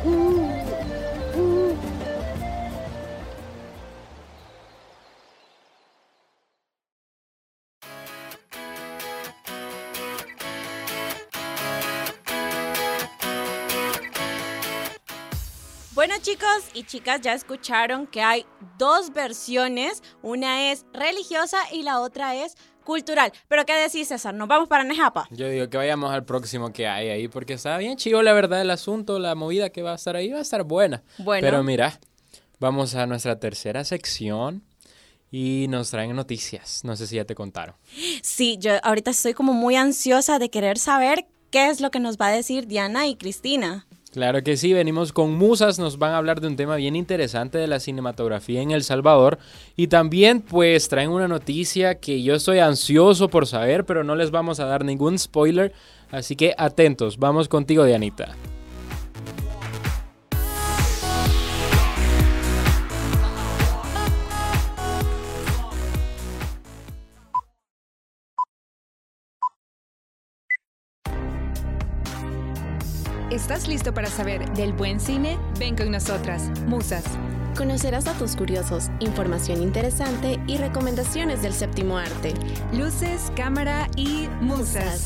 Bueno 15.95 16.13
chicos 16.21 16.47
y 16.75 16.83
chicas, 16.83 17.21
ya 17.21 17.33
escucharon 17.33 18.05
que 18.05 18.21
hay 18.21 18.45
dos 18.77 19.11
versiones, 19.13 20.03
una 20.21 20.71
es 20.71 20.85
religiosa 20.93 21.57
y 21.71 21.81
la 21.81 22.01
otra 22.01 22.35
es 22.35 22.55
cultural. 22.87 23.33
Pero 23.49 23.65
¿qué 23.65 23.73
decís 23.73 24.07
César? 24.07 24.33
¿Nos 24.33 24.47
vamos 24.47 24.69
para 24.69 24.85
Nejapa? 24.85 25.27
Yo 25.31 25.49
digo 25.49 25.69
que 25.69 25.75
vayamos 25.75 26.09
al 26.09 26.23
próximo 26.23 26.71
que 26.71 26.87
hay 26.87 27.09
ahí, 27.09 27.27
porque 27.27 27.53
está 27.53 27.77
bien 27.77 27.97
chido 27.97 28.23
la 28.23 28.31
verdad 28.31 28.61
el 28.61 28.71
asunto, 28.71 29.19
la 29.19 29.35
movida 29.35 29.69
que 29.69 29.81
va 29.83 29.91
a 29.91 29.95
estar 29.95 30.15
ahí 30.15 30.31
va 30.31 30.39
a 30.39 30.41
estar 30.41 30.63
buena. 30.63 31.03
Bueno. 31.17 31.45
Pero 31.45 31.63
mira, 31.63 31.99
vamos 32.61 32.95
a 32.95 33.05
nuestra 33.05 33.39
tercera 33.39 33.83
sección 33.83 34.63
y 35.29 35.67
nos 35.69 35.91
traen 35.91 36.15
noticias. 36.15 36.85
No 36.85 36.95
sé 36.95 37.07
si 37.07 37.17
ya 37.17 37.25
te 37.25 37.35
contaron. 37.35 37.75
Sí, 38.21 38.57
yo 38.57 38.71
ahorita 38.83 39.11
estoy 39.11 39.33
como 39.33 39.51
muy 39.51 39.75
ansiosa 39.75 40.39
de 40.39 40.49
querer 40.49 40.77
saber 40.77 41.27
qué 41.51 41.69
es 41.69 41.81
lo 41.81 41.91
que 41.91 41.99
nos 41.99 42.17
va 42.17 42.27
a 42.27 42.31
decir 42.31 42.67
Diana 42.67 43.07
y 43.07 43.15
Cristina. 43.15 43.86
Claro 44.11 44.41
que 44.41 44.55
sí, 44.55 44.73
venimos 44.73 45.11
con 45.11 45.33
Musas, 45.33 45.79
nos 45.79 45.97
van 45.97 46.13
a 46.13 46.17
hablar 46.17 46.39
de 46.39 46.47
un 46.47 46.55
tema 46.55 46.77
bien 46.77 46.95
interesante 46.95 47.57
de 47.57 47.67
la 47.67 47.79
cinematografía 47.79 48.61
en 48.61 48.71
El 48.71 48.83
Salvador 48.83 49.37
y 49.75 49.87
también 49.87 50.41
pues 50.41 50.87
traen 50.87 51.09
una 51.09 51.27
noticia 51.27 51.99
que 51.99 52.23
yo 52.23 52.35
estoy 52.35 52.59
ansioso 52.59 53.27
por 53.29 53.47
saber, 53.47 53.85
pero 53.85 54.03
no 54.03 54.15
les 54.15 54.31
vamos 54.31 54.59
a 54.59 54.65
dar 54.65 54.85
ningún 54.85 55.19
spoiler, 55.19 55.73
así 56.09 56.35
que 56.35 56.55
atentos, 56.57 57.17
vamos 57.17 57.49
contigo 57.49 57.83
Dianita. 57.83 58.35
¿Estás 73.67 73.79
listo 73.79 73.93
para 73.93 74.07
saber 74.07 74.49
del 74.53 74.71
buen 74.71 74.97
cine? 74.97 75.37
Ven 75.59 75.75
con 75.75 75.91
nosotras, 75.91 76.49
Musas. 76.67 77.03
Conocerás 77.57 78.05
datos 78.05 78.37
curiosos, 78.37 78.89
información 79.01 79.61
interesante 79.61 80.39
y 80.47 80.55
recomendaciones 80.55 81.41
del 81.41 81.51
séptimo 81.51 81.97
arte. 81.97 82.33
Luces, 82.71 83.29
cámara 83.35 83.89
y 83.97 84.29
musas. 84.39 85.03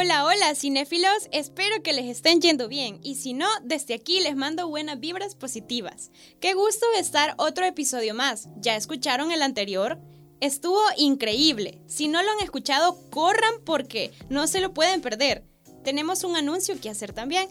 Hola, 0.00 0.24
hola, 0.26 0.54
cinéfilos. 0.54 1.28
Espero 1.32 1.82
que 1.82 1.92
les 1.92 2.06
estén 2.06 2.40
yendo 2.40 2.68
bien. 2.68 3.00
Y 3.02 3.16
si 3.16 3.32
no, 3.32 3.48
desde 3.64 3.94
aquí 3.94 4.20
les 4.20 4.36
mando 4.36 4.68
buenas 4.68 5.00
vibras 5.00 5.34
positivas. 5.34 6.12
Qué 6.38 6.54
gusto 6.54 6.86
estar 6.96 7.34
otro 7.36 7.64
episodio 7.64 8.14
más. 8.14 8.46
¿Ya 8.60 8.76
escucharon 8.76 9.32
el 9.32 9.42
anterior? 9.42 9.98
Estuvo 10.38 10.80
increíble. 10.96 11.80
Si 11.88 12.06
no 12.06 12.22
lo 12.22 12.30
han 12.30 12.38
escuchado, 12.44 12.96
corran 13.10 13.54
porque 13.64 14.12
no 14.28 14.46
se 14.46 14.60
lo 14.60 14.72
pueden 14.72 15.00
perder. 15.00 15.42
Tenemos 15.82 16.22
un 16.22 16.36
anuncio 16.36 16.80
que 16.80 16.90
hacer 16.90 17.12
también. 17.12 17.48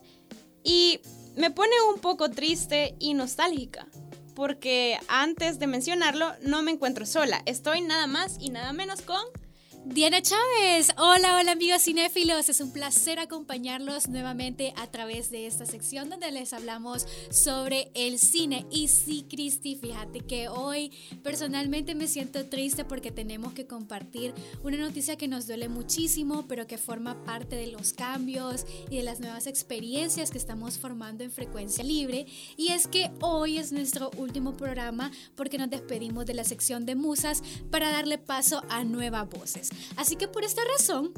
Y 0.64 1.02
me 1.36 1.52
pone 1.52 1.74
un 1.94 2.00
poco 2.00 2.32
triste 2.32 2.96
y 2.98 3.14
nostálgica. 3.14 3.90
Porque 4.36 4.98
antes 5.10 5.60
de 5.60 5.68
mencionarlo, 5.68 6.32
no 6.44 6.62
me 6.62 6.72
encuentro 6.72 7.06
sola. 7.06 7.44
Estoy 7.46 7.82
nada 7.82 8.08
más 8.08 8.38
y 8.40 8.52
nada 8.52 8.72
menos 8.72 9.02
con... 9.02 9.20
Diana 9.90 10.22
Chávez, 10.22 10.92
hola, 10.98 11.38
hola 11.38 11.54
amigos 11.54 11.84
cinéfilos, 11.84 12.50
es 12.50 12.62
un 12.62 12.72
placer 12.72 13.20
acompañarlos 13.20 14.10
nuevamente 14.10 14.74
a 14.76 14.88
través 14.92 15.32
de 15.32 15.48
esta 15.48 15.66
sección 15.66 16.10
donde 16.10 16.32
les 16.32 16.54
hablamos 16.54 17.08
sobre 17.32 17.90
el 17.96 18.20
cine. 18.20 18.68
Y 18.70 18.90
sí, 18.90 19.26
Cristi, 19.28 19.76
fíjate 19.76 20.20
que 20.20 20.50
hoy 20.50 20.92
personalmente 21.24 21.96
me 21.96 22.08
siento 22.08 22.46
triste 22.48 22.86
porque 22.86 23.12
tenemos 23.12 23.54
que 23.54 23.66
compartir 23.66 24.36
una 24.62 24.78
noticia 24.78 25.16
que 25.16 25.28
nos 25.28 25.48
duele 25.48 25.70
muchísimo, 25.70 26.46
pero 26.48 26.68
que 26.68 26.78
forma 26.78 27.24
parte 27.24 27.56
de 27.56 27.68
los 27.68 27.94
cambios 27.94 28.66
y 28.92 28.98
de 28.98 29.04
las 29.04 29.20
nuevas 29.20 29.48
experiencias 29.48 30.30
que 30.30 30.38
estamos 30.38 30.78
formando 30.78 31.24
en 31.24 31.32
frecuencia 31.32 31.84
libre. 31.84 32.28
Y 32.56 32.68
es 32.70 32.88
que 32.88 33.10
hoy 33.22 33.58
es 33.58 33.72
nuestro 33.72 34.12
último 34.18 34.56
programa 34.58 35.12
porque 35.36 35.58
nos 35.58 35.70
despedimos 35.70 36.26
de 36.26 36.36
la 36.36 36.44
sección 36.44 36.86
de 36.86 36.96
musas 36.96 37.42
para 37.72 37.92
darle 37.92 38.18
paso 38.18 38.62
a 38.70 38.84
nuevas 38.84 39.28
voces. 39.30 39.72
Así 39.96 40.16
que 40.16 40.28
por 40.28 40.44
esta 40.44 40.62
razón 40.78 41.14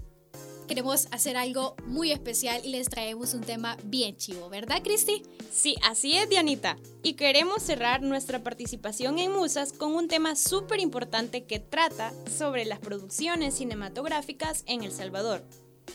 queremos 0.69 1.07
hacer 1.09 1.35
algo 1.35 1.75
muy 1.87 2.11
especial 2.11 2.61
y 2.63 2.69
les 2.69 2.89
traemos 2.89 3.33
un 3.33 3.41
tema 3.41 3.75
bien 3.85 4.15
chivo, 4.15 4.49
¿verdad, 4.49 4.83
Cristi? 4.83 5.23
Sí, 5.51 5.75
así 5.83 6.15
es, 6.15 6.29
Dianita. 6.29 6.77
Y 7.01 7.13
queremos 7.13 7.63
cerrar 7.63 8.03
nuestra 8.03 8.43
participación 8.43 9.17
en 9.17 9.31
Musas 9.31 9.73
con 9.73 9.95
un 9.95 10.07
tema 10.07 10.35
súper 10.35 10.79
importante 10.79 11.45
que 11.45 11.59
trata 11.59 12.13
sobre 12.37 12.65
las 12.65 12.77
producciones 12.77 13.55
cinematográficas 13.55 14.63
en 14.67 14.83
El 14.83 14.91
Salvador 14.91 15.43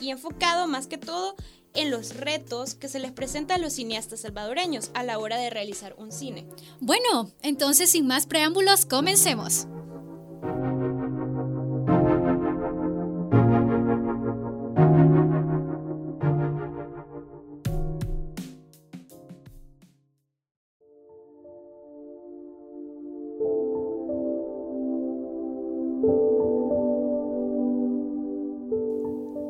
y 0.01 0.09
enfocado 0.09 0.67
más 0.67 0.87
que 0.87 0.97
todo 0.97 1.35
en 1.73 1.89
los 1.89 2.15
retos 2.15 2.75
que 2.75 2.89
se 2.89 2.99
les 2.99 3.11
presenta 3.11 3.55
a 3.55 3.57
los 3.57 3.73
cineastas 3.73 4.21
salvadoreños 4.21 4.91
a 4.93 5.03
la 5.03 5.19
hora 5.19 5.37
de 5.37 5.49
realizar 5.49 5.95
un 5.97 6.11
cine. 6.11 6.45
Bueno, 6.81 7.31
entonces 7.41 7.91
sin 7.91 8.07
más 8.07 8.25
preámbulos, 8.27 8.85
comencemos. 8.85 9.67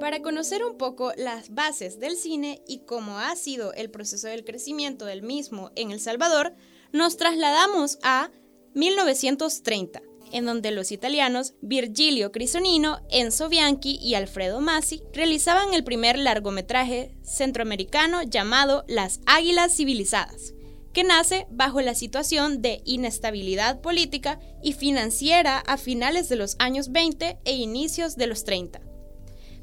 Para 0.06 0.22
conocer 0.22 0.63
un 0.63 0.78
poco 0.78 1.13
las 1.18 1.56
bases 1.56 2.00
del 2.00 2.15
cine 2.15 2.62
y 2.68 2.86
cómo 2.86 3.18
ha 3.18 3.36
sido 3.36 3.74
el 3.74 3.89
proceso 3.89 4.28
del 4.28 4.46
crecimiento 4.46 5.06
del 5.06 5.24
mismo 5.24 5.72
en 5.76 5.89
El 5.89 6.00
Salvador, 6.00 6.54
nos 6.91 7.18
trasladamos 7.18 7.98
a 8.04 8.30
1930, 8.76 10.04
en 10.32 10.46
donde 10.46 10.70
los 10.70 10.91
italianos 10.91 11.56
Virgilio 11.62 12.32
Crisonino, 12.32 13.00
Enzo 13.10 13.50
Bianchi 13.50 13.98
y 14.00 14.13
Alfredo 14.13 14.62
Masi 14.62 15.02
realizaban 15.12 15.74
el 15.74 15.84
primer 15.84 16.20
largometraje 16.20 17.18
centroamericano 17.24 18.22
llamado 18.22 18.86
Las 18.88 19.22
Águilas 19.26 19.76
Civilizadas, 19.76 20.54
que 20.94 21.04
nace 21.04 21.48
bajo 21.50 21.82
la 21.82 21.96
situación 21.96 22.62
de 22.62 22.84
inestabilidad 22.86 23.82
política 23.82 24.39
y 24.62 24.74
financiera 24.74 25.58
a 25.58 25.78
finales 25.78 26.30
de 26.30 26.36
los 26.36 26.58
años 26.60 26.91
20 26.91 27.39
e 27.44 27.56
inicios 27.56 28.18
de 28.18 28.28
los 28.28 28.44
30. 28.44 28.85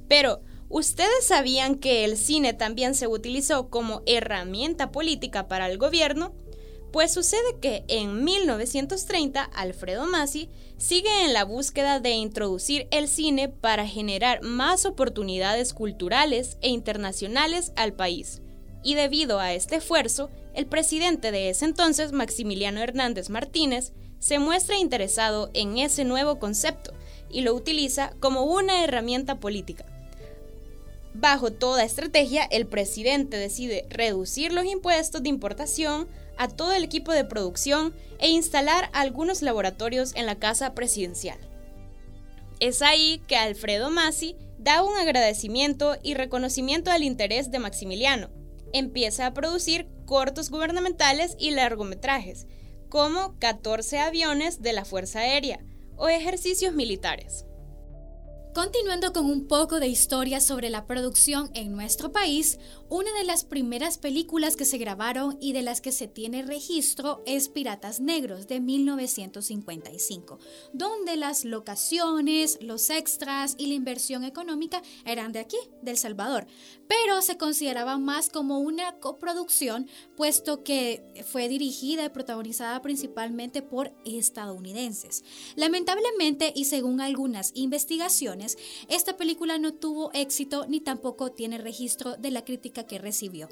Pero, 0.09 0.41
¿ustedes 0.69 1.27
sabían 1.27 1.77
que 1.77 2.05
el 2.05 2.17
cine 2.17 2.53
también 2.53 2.95
se 2.95 3.07
utilizó 3.07 3.69
como 3.69 4.03
herramienta 4.07 4.93
política 4.93 5.49
para 5.49 5.69
el 5.71 5.79
gobierno? 5.79 6.35
Pues 6.93 7.11
sucede 7.11 7.59
que 7.61 7.85
en 7.89 8.23
1930 8.23 9.43
Alfredo 9.43 10.07
Masi 10.07 10.51
sigue 10.77 11.25
en 11.25 11.33
la 11.33 11.45
búsqueda 11.45 12.01
de 12.01 12.11
introducir 12.11 12.87
el 12.91 13.09
cine 13.09 13.49
para 13.49 13.87
generar 13.87 14.43
más 14.43 14.85
oportunidades 14.85 15.73
culturales 15.73 16.59
e 16.61 16.69
internacionales 16.69 17.73
al 17.77 17.95
país. 17.95 18.43
Y 18.83 18.95
debido 18.95 19.41
a 19.41 19.55
este 19.55 19.77
esfuerzo, 19.77 20.29
el 20.55 20.67
presidente 20.67 21.33
de 21.33 21.49
ese 21.49 21.65
entonces, 21.65 22.13
Maximiliano 22.13 22.81
Hernández 22.81 23.31
Martínez, 23.31 23.95
se 24.19 24.39
muestra 24.39 24.77
interesado 24.77 25.51
en 25.55 25.79
ese 25.79 26.05
nuevo 26.05 26.39
concepto 26.39 26.93
y 27.33 27.41
lo 27.41 27.55
utiliza 27.55 28.13
como 28.21 28.45
una 28.45 28.85
herramienta 28.85 29.41
política. 29.41 29.87
Bajo 31.15 31.53
toda 31.53 31.85
estrategia, 31.85 32.45
el 32.45 32.67
presidente 32.67 33.37
decide 33.37 33.87
reducir 33.91 34.53
los 34.53 34.65
impuestos 34.65 35.23
de 35.23 35.29
importación 35.29 36.09
a 36.39 36.49
todo 36.49 36.73
el 36.73 36.85
equipo 36.85 37.13
de 37.13 37.25
producción 37.25 37.95
e 38.19 38.31
instalar 38.31 38.89
algunos 38.93 39.43
laboratorios 39.43 40.15
en 40.15 40.27
la 40.27 40.37
casa 40.37 40.75
presidencial. 40.75 41.39
Es 42.61 42.81
ahí 42.81 43.21
que 43.27 43.37
Alfredo 43.37 43.91
Masi 43.91 44.37
da 44.59 44.83
un 44.83 44.97
agradecimiento 44.97 45.97
y 46.03 46.15
reconocimiento 46.15 46.91
al 46.91 47.03
interés 47.03 47.51
de 47.51 47.59
Maximiliano. 47.59 48.31
Empieza 48.73 49.27
a 49.27 49.35
producir 49.35 49.89
cortos 50.07 50.49
gubernamentales 50.49 51.37
y 51.39 51.51
largometrajes, 51.51 52.47
como 52.89 53.39
14 53.39 53.99
aviones 53.99 54.63
de 54.63 54.73
la 54.73 54.85
Fuerza 54.85 55.21
Aérea 55.21 55.61
o 56.03 56.09
ejercicios 56.09 56.75
militares. 56.75 57.47
Continuando 58.55 59.15
con 59.15 59.31
un 59.31 59.49
poco 59.49 59.81
de 59.81 59.89
historia 59.89 60.39
sobre 60.39 60.69
la 60.69 60.87
producción 60.87 61.51
en 61.55 61.73
nuestro 61.73 62.13
país, 62.13 62.59
una 62.91 63.11
de 63.15 63.25
las 63.25 63.45
primeras 63.45 63.97
películas 63.97 64.57
que 64.57 64.67
se 64.67 64.77
grabaron 64.77 65.39
y 65.41 65.55
de 65.55 65.63
las 65.63 65.81
que 65.81 65.91
se 65.91 66.07
tiene 66.07 66.43
registro 66.43 67.23
es 67.25 67.49
Piratas 67.49 68.01
Negros 68.01 68.49
de 68.49 68.61
1955, 68.61 70.39
donde 70.75 71.17
las 71.17 71.47
locaciones, 71.47 72.59
los 72.61 72.91
extras 72.91 73.55
y 73.57 73.69
la 73.69 73.75
inversión 73.75 74.23
económica 74.23 74.83
eran 75.07 75.33
de 75.33 75.39
aquí, 75.39 75.57
del 75.81 75.97
Salvador, 75.97 76.47
pero 76.87 77.23
se 77.23 77.39
consideraba 77.39 77.97
más 77.97 78.29
como 78.29 78.59
una 78.59 78.99
coproducción, 78.99 79.89
puesto 80.15 80.63
que 80.63 81.25
fue 81.25 81.49
dirigida 81.49 82.05
y 82.05 82.11
protagonizada 82.11 82.83
principalmente 82.83 83.63
por 83.63 83.95
estadounidenses. 84.05 85.25
Lamentablemente, 85.57 86.53
y 86.55 86.67
según 86.67 87.01
algunas 87.01 87.53
investigaciones, 87.55 88.42
esta 88.89 89.17
película 89.17 89.59
no 89.59 89.75
tuvo 89.75 90.11
éxito 90.13 90.67
ni 90.67 90.81
tampoco 90.81 91.33
tiene 91.33 91.59
registro 91.59 92.17
de 92.17 92.31
la 92.31 92.45
crítica 92.45 92.87
que 92.87 92.99
recibió. 92.99 93.49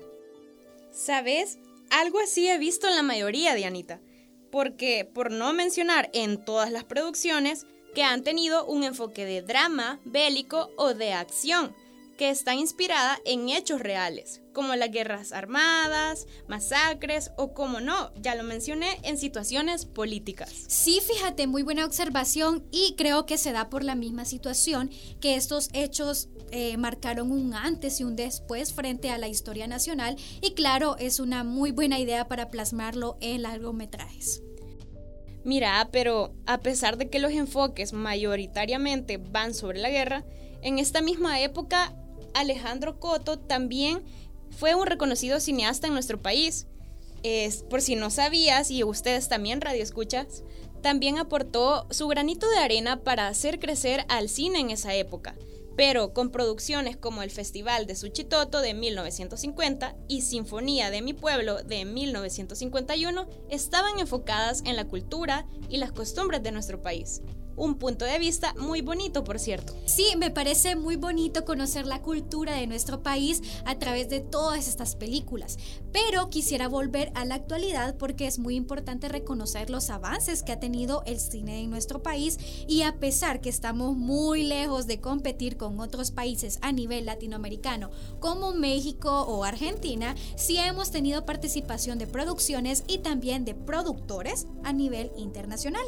¿Sabes? 0.93 1.59
Algo 1.91 2.19
así 2.21 2.49
he 2.49 2.59
visto 2.59 2.89
en 2.89 2.97
la 2.97 3.03
mayoría, 3.03 3.55
Dianita. 3.55 4.01
Porque, 4.51 5.05
por 5.05 5.31
no 5.31 5.53
mencionar 5.53 6.11
en 6.13 6.45
todas 6.45 6.73
las 6.73 6.85
producciones, 6.85 7.67
que 7.95 8.03
han 8.03 8.23
tenido 8.23 8.65
un 8.67 8.85
enfoque 8.85 9.25
de 9.25 9.43
drama, 9.43 10.01
bélico 10.05 10.71
o 10.77 10.95
de 10.95 11.13
acción, 11.13 11.75
que 12.17 12.31
está 12.31 12.55
inspirada 12.55 13.19
en 13.25 13.49
hechos 13.49 13.81
reales, 13.81 14.40
como 14.53 14.75
las 14.77 14.91
guerras 14.91 15.33
armadas, 15.33 16.27
masacres 16.49 17.33
o, 17.37 17.55
como 17.55 17.81
no, 17.81 18.13
ya 18.15 18.35
lo 18.35 18.43
mencioné, 18.43 18.99
en 19.03 19.19
situaciones 19.19 19.87
políticas. 19.87 20.53
Sí, 20.69 21.01
fíjate, 21.07 21.47
muy 21.47 21.63
buena 21.63 21.85
observación 21.85 22.65
y 22.71 22.95
creo 22.97 23.27
que 23.27 23.39
se 23.39 23.53
da 23.53 23.71
por 23.71 23.85
la 23.85 23.95
misma 23.95 24.25
situación 24.25 24.91
que 25.21 25.35
estos 25.37 25.69
hechos 25.73 26.29
eh, 26.51 26.77
marcaron 26.77 27.31
un 27.31 27.55
antes 27.55 28.01
y 28.01 28.05
un 28.05 28.17
después 28.17 28.73
frente 28.73 29.11
a 29.11 29.19
la 29.19 29.29
historia 29.29 29.67
nacional 29.67 30.17
y 30.41 30.53
claro, 30.53 30.97
es 30.99 31.21
una 31.21 31.45
muy 31.45 31.71
buena 31.71 31.99
idea 31.99 32.29
para 32.29 32.51
plasmarlo 32.51 33.17
en 33.21 33.43
largometrajes. 33.43 34.43
Mira, 35.45 35.89
pero 35.91 36.35
a 36.47 36.59
pesar 36.61 36.99
de 36.99 37.09
que 37.09 37.19
los 37.19 37.33
enfoques 37.33 37.93
mayoritariamente 37.93 39.17
van 39.17 39.55
sobre 39.55 39.79
la 39.79 39.89
guerra, 39.89 40.25
en 40.63 40.79
esta 40.79 41.01
misma 41.01 41.41
época 41.41 41.97
Alejandro 42.35 43.01
Coto 43.01 43.39
también 43.39 44.03
fue 44.51 44.75
un 44.75 44.87
reconocido 44.87 45.41
cineasta 45.41 45.87
en 45.87 45.95
nuestro 45.95 46.21
país. 46.21 46.67
Es, 47.23 47.63
por 47.65 47.83
si 47.83 47.97
no 47.97 48.11
sabías, 48.11 48.71
y 48.71 48.83
ustedes 48.85 49.29
también 49.29 49.61
radio 49.61 49.83
escuchas, 49.83 50.43
también 50.83 51.19
aportó 51.19 51.87
su 51.91 52.09
granito 52.09 52.49
de 52.49 52.59
arena 52.59 53.03
para 53.03 53.29
hacer 53.29 53.59
crecer 53.59 54.05
al 54.09 54.29
cine 54.29 54.61
en 54.61 54.71
esa 54.71 54.95
época, 54.95 55.37
pero 55.77 56.15
con 56.15 56.31
producciones 56.31 56.97
como 56.97 57.23
el 57.23 57.31
Festival 57.31 57.87
de 57.87 57.97
Suchitoto 57.97 58.61
de 58.63 58.73
1950 58.73 59.97
y 60.09 60.23
Sinfonía 60.23 60.91
de 60.91 61.03
mi 61.03 61.13
pueblo 61.13 61.63
de 61.63 61.85
1951 61.85 63.29
estaban 63.51 63.99
enfocadas 63.99 64.63
en 64.65 64.77
la 64.77 64.87
cultura 64.87 65.47
y 65.69 65.77
las 65.77 65.93
costumbres 65.93 66.43
de 66.43 66.53
nuestro 66.53 66.81
país 66.81 67.21
un 67.61 67.75
punto 67.75 68.07
de 68.07 68.19
vista 68.19 68.55
muy 68.59 68.81
bonito, 68.81 69.23
por 69.23 69.39
cierto. 69.39 69.75
Sí, 69.85 70.07
me 70.17 70.31
parece 70.31 70.77
muy 70.77 70.97
bonito 70.97 71.45
conocer 71.45 71.87
la 71.87 72.01
cultura 72.01 72.55
de 72.55 72.67
nuestro 72.67 73.03
país 73.03 73.43
a 73.67 73.79
través 73.79 74.09
de 74.09 74.21
todas 74.21 74.67
estas 74.67 74.97
películas, 74.97 75.59
pero 75.93 76.31
quisiera 76.31 76.69
volver 76.69 77.13
a 77.15 77.27
la 77.27 77.35
actualidad 77.35 77.97
porque 77.99 78.27
es 78.27 78.39
muy 78.39 78.57
importante 78.57 79.11
reconocer 79.11 79.69
los 79.69 79.91
avances 79.91 80.43
que 80.43 80.53
ha 80.53 80.61
tenido 80.61 81.03
el 81.05 81.21
cine 81.21 81.61
en 81.61 81.71
nuestro 81.71 82.03
país 82.03 82.39
y 82.67 82.83
a 82.83 82.99
pesar 82.99 83.43
que 83.43 83.51
estamos 83.51 83.95
muy 83.95 84.43
lejos 84.43 84.87
de 84.87 85.01
competir 85.01 85.59
con 85.59 85.81
otros 85.81 86.13
países 86.13 86.59
a 86.63 86.73
nivel 86.73 87.05
latinoamericano 87.05 87.91
como 88.21 88.55
México 88.55 89.23
o 89.23 89.45
Argentina, 89.45 90.15
sí 90.35 90.57
hemos 90.57 90.91
tenido 90.91 91.27
participación 91.27 91.99
de 91.99 92.07
producciones 92.07 92.85
y 92.87 92.99
también 92.99 93.45
de 93.45 93.55
productores 93.55 94.47
a 94.65 94.73
nivel 94.73 95.13
internacional. 95.17 95.85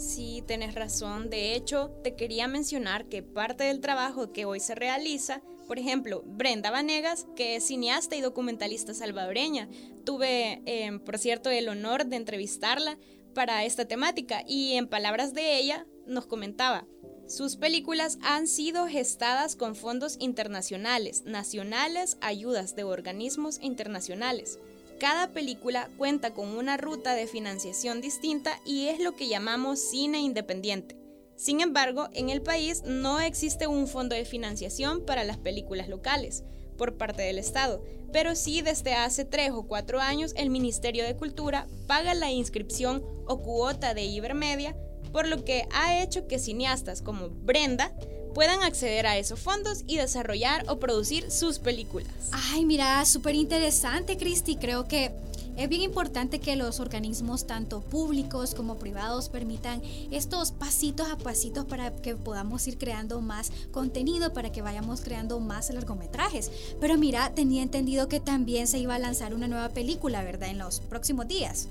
Sí, 0.00 0.42
tenés 0.46 0.74
razón. 0.74 1.28
De 1.28 1.54
hecho, 1.54 1.90
te 2.02 2.16
quería 2.16 2.48
mencionar 2.48 3.06
que 3.10 3.22
parte 3.22 3.64
del 3.64 3.80
trabajo 3.80 4.32
que 4.32 4.46
hoy 4.46 4.58
se 4.58 4.74
realiza, 4.74 5.42
por 5.66 5.78
ejemplo, 5.78 6.22
Brenda 6.24 6.70
Vanegas, 6.70 7.26
que 7.36 7.56
es 7.56 7.66
cineasta 7.66 8.16
y 8.16 8.22
documentalista 8.22 8.94
salvadoreña, 8.94 9.68
tuve, 10.06 10.62
em, 10.64 11.00
por 11.00 11.18
cierto, 11.18 11.50
el 11.50 11.68
honor 11.68 12.06
de 12.06 12.16
entrevistarla 12.16 12.98
para 13.34 13.66
esta 13.66 13.84
temática 13.84 14.42
y 14.46 14.72
en 14.72 14.88
palabras 14.88 15.34
de 15.34 15.58
ella 15.58 15.86
nos 16.06 16.26
comentaba, 16.26 16.86
sus 17.28 17.56
películas 17.56 18.18
han 18.22 18.48
sido 18.48 18.88
gestadas 18.88 19.54
con 19.54 19.76
fondos 19.76 20.16
internacionales, 20.18 21.24
nacionales, 21.26 22.16
ayudas 22.22 22.74
de 22.74 22.84
organismos 22.84 23.60
internacionales. 23.60 24.58
Cada 25.00 25.28
película 25.28 25.88
cuenta 25.96 26.34
con 26.34 26.50
una 26.50 26.76
ruta 26.76 27.14
de 27.14 27.26
financiación 27.26 28.02
distinta 28.02 28.60
y 28.66 28.88
es 28.88 29.00
lo 29.00 29.16
que 29.16 29.28
llamamos 29.28 29.80
cine 29.80 30.20
independiente. 30.20 30.94
Sin 31.36 31.62
embargo, 31.62 32.10
en 32.12 32.28
el 32.28 32.42
país 32.42 32.82
no 32.84 33.18
existe 33.18 33.66
un 33.66 33.88
fondo 33.88 34.14
de 34.14 34.26
financiación 34.26 35.06
para 35.06 35.24
las 35.24 35.38
películas 35.38 35.88
locales 35.88 36.44
por 36.76 36.98
parte 36.98 37.22
del 37.22 37.38
Estado, 37.38 37.82
pero 38.12 38.34
sí 38.34 38.60
desde 38.60 38.92
hace 38.92 39.24
tres 39.24 39.52
o 39.52 39.66
cuatro 39.66 40.00
años 40.00 40.34
el 40.36 40.50
Ministerio 40.50 41.02
de 41.06 41.16
Cultura 41.16 41.66
paga 41.86 42.12
la 42.12 42.30
inscripción 42.30 43.02
o 43.26 43.40
cuota 43.40 43.94
de 43.94 44.04
Ibermedia, 44.04 44.76
por 45.12 45.26
lo 45.26 45.46
que 45.46 45.66
ha 45.72 46.02
hecho 46.02 46.28
que 46.28 46.38
cineastas 46.38 47.00
como 47.00 47.30
Brenda 47.30 47.96
puedan 48.34 48.62
acceder 48.62 49.06
a 49.06 49.18
esos 49.18 49.40
fondos 49.40 49.84
y 49.86 49.96
desarrollar 49.96 50.64
o 50.68 50.78
producir 50.78 51.30
sus 51.30 51.58
películas. 51.58 52.08
Ay, 52.32 52.64
mira, 52.64 53.04
súper 53.04 53.34
interesante, 53.34 54.16
Cristi. 54.16 54.56
Creo 54.56 54.86
que 54.86 55.12
es 55.56 55.68
bien 55.68 55.82
importante 55.82 56.38
que 56.38 56.56
los 56.56 56.80
organismos, 56.80 57.46
tanto 57.46 57.82
públicos 57.82 58.54
como 58.54 58.78
privados, 58.78 59.28
permitan 59.28 59.82
estos 60.10 60.52
pasitos 60.52 61.10
a 61.10 61.18
pasitos 61.18 61.66
para 61.66 61.94
que 61.94 62.16
podamos 62.16 62.66
ir 62.66 62.78
creando 62.78 63.20
más 63.20 63.52
contenido, 63.70 64.32
para 64.32 64.52
que 64.52 64.62
vayamos 64.62 65.02
creando 65.02 65.38
más 65.38 65.68
largometrajes. 65.68 66.50
Pero 66.80 66.96
mira, 66.96 67.34
tenía 67.34 67.62
entendido 67.62 68.08
que 68.08 68.20
también 68.20 68.66
se 68.68 68.78
iba 68.78 68.94
a 68.94 68.98
lanzar 68.98 69.34
una 69.34 69.48
nueva 69.48 69.68
película, 69.68 70.24
¿verdad? 70.24 70.48
En 70.48 70.58
los 70.58 70.80
próximos 70.80 71.28
días. 71.28 71.68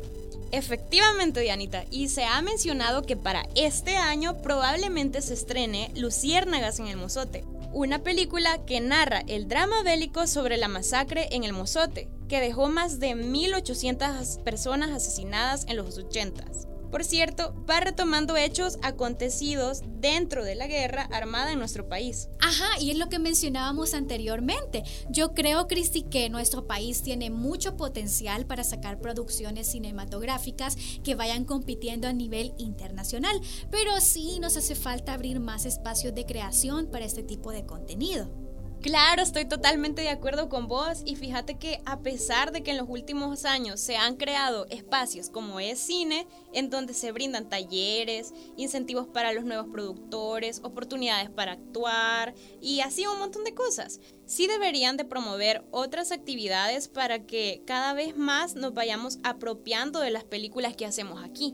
Efectivamente, 0.52 1.42
Dianita, 1.42 1.86
y 1.92 2.08
se 2.08 2.24
ha 2.26 2.42
mencionado 2.42 3.04
que 3.04 3.16
para 3.16 3.48
este 3.56 3.98
año 3.98 4.42
probablemente 4.42 5.22
se 5.22 5.36
estrene 5.36 5.92
Luciérnagas 5.96 6.80
en 6.80 6.88
el 6.88 6.98
Mozote, 6.98 7.44
una 7.72 8.00
película 8.00 8.66
que 8.66 8.82
narra 8.82 9.24
el 9.28 9.48
drama 9.48 9.84
bélico 9.84 10.26
sobre 10.26 10.58
la 10.58 10.68
masacre 10.68 11.28
en 11.32 11.44
el 11.44 11.54
Mozote, 11.54 12.10
que 12.28 12.40
dejó 12.40 12.68
más 12.68 13.00
de 13.00 13.16
1.800 13.16 14.42
personas 14.44 14.90
asesinadas 14.92 15.66
en 15.68 15.78
los 15.78 16.00
80s. 16.00 16.69
Por 16.92 17.04
cierto, 17.04 17.54
va 17.70 17.80
retomando 17.80 18.36
hechos 18.36 18.78
acontecidos 18.82 19.82
dentro 20.00 20.44
de 20.44 20.56
la 20.56 20.68
guerra 20.68 21.04
armada 21.12 21.52
en 21.52 21.60
nuestro 21.60 21.88
país. 21.88 22.30
Ajá, 22.40 22.80
y 22.80 22.92
es 22.92 22.98
lo 22.98 23.10
que 23.10 23.20
mencionábamos 23.20 23.94
anteriormente. 23.94 24.84
Yo 25.10 25.34
creo, 25.34 25.68
Cristi, 25.68 26.04
que 26.04 26.30
nuestro 26.30 26.66
país 26.66 27.04
tiene 27.04 27.30
mucho 27.30 27.78
potencial 27.78 28.46
para 28.46 28.64
sacar 28.64 29.00
producciones 29.00 29.68
cinematográficas 29.68 30.78
que 31.04 31.16
vayan 31.16 31.46
compitiendo 31.46 32.08
a 32.08 32.14
nivel 32.14 32.54
internacional, 32.58 33.40
pero 33.70 34.00
sí 34.02 34.40
nos 34.40 34.58
hace 34.58 34.76
falta 34.76 35.14
abrir 35.14 35.40
más 35.40 35.66
espacios 35.66 36.16
de 36.16 36.26
creación 36.26 36.88
para 36.88 37.06
este 37.06 37.24
tipo 37.24 37.52
de 37.52 37.66
contenido. 37.66 38.49
Claro, 38.82 39.22
estoy 39.22 39.44
totalmente 39.44 40.02
de 40.02 40.10
acuerdo 40.10 40.48
con 40.48 40.70
vos 40.70 41.02
y 41.04 41.18
fíjate 41.18 41.58
que 41.58 41.82
a 41.86 42.00
pesar 42.00 42.54
de 42.54 42.64
que 42.64 42.72
en 42.72 42.78
los 42.78 42.88
últimos 42.88 43.44
años 43.44 43.82
se 43.82 43.98
han 43.98 44.16
creado 44.16 44.68
espacios 44.70 45.30
como 45.30 45.60
es 45.60 45.80
cine, 45.80 46.28
en 46.54 46.70
donde 46.70 46.94
se 46.94 47.12
brindan 47.12 47.50
talleres, 47.50 48.34
incentivos 48.56 49.06
para 49.06 49.34
los 49.34 49.44
nuevos 49.44 49.68
productores, 49.68 50.62
oportunidades 50.64 51.30
para 51.30 51.52
actuar 51.52 52.34
y 52.62 52.80
así 52.80 53.06
un 53.06 53.20
montón 53.20 53.44
de 53.44 53.54
cosas, 53.54 54.00
sí 54.26 54.48
deberían 54.48 54.96
de 54.96 55.04
promover 55.04 55.66
otras 55.72 56.14
actividades 56.14 56.88
para 56.88 57.26
que 57.26 57.64
cada 57.68 57.92
vez 57.92 58.16
más 58.16 58.56
nos 58.56 58.74
vayamos 58.74 59.20
apropiando 59.24 60.00
de 60.00 60.12
las 60.12 60.24
películas 60.24 60.78
que 60.78 60.86
hacemos 60.86 61.22
aquí. 61.22 61.54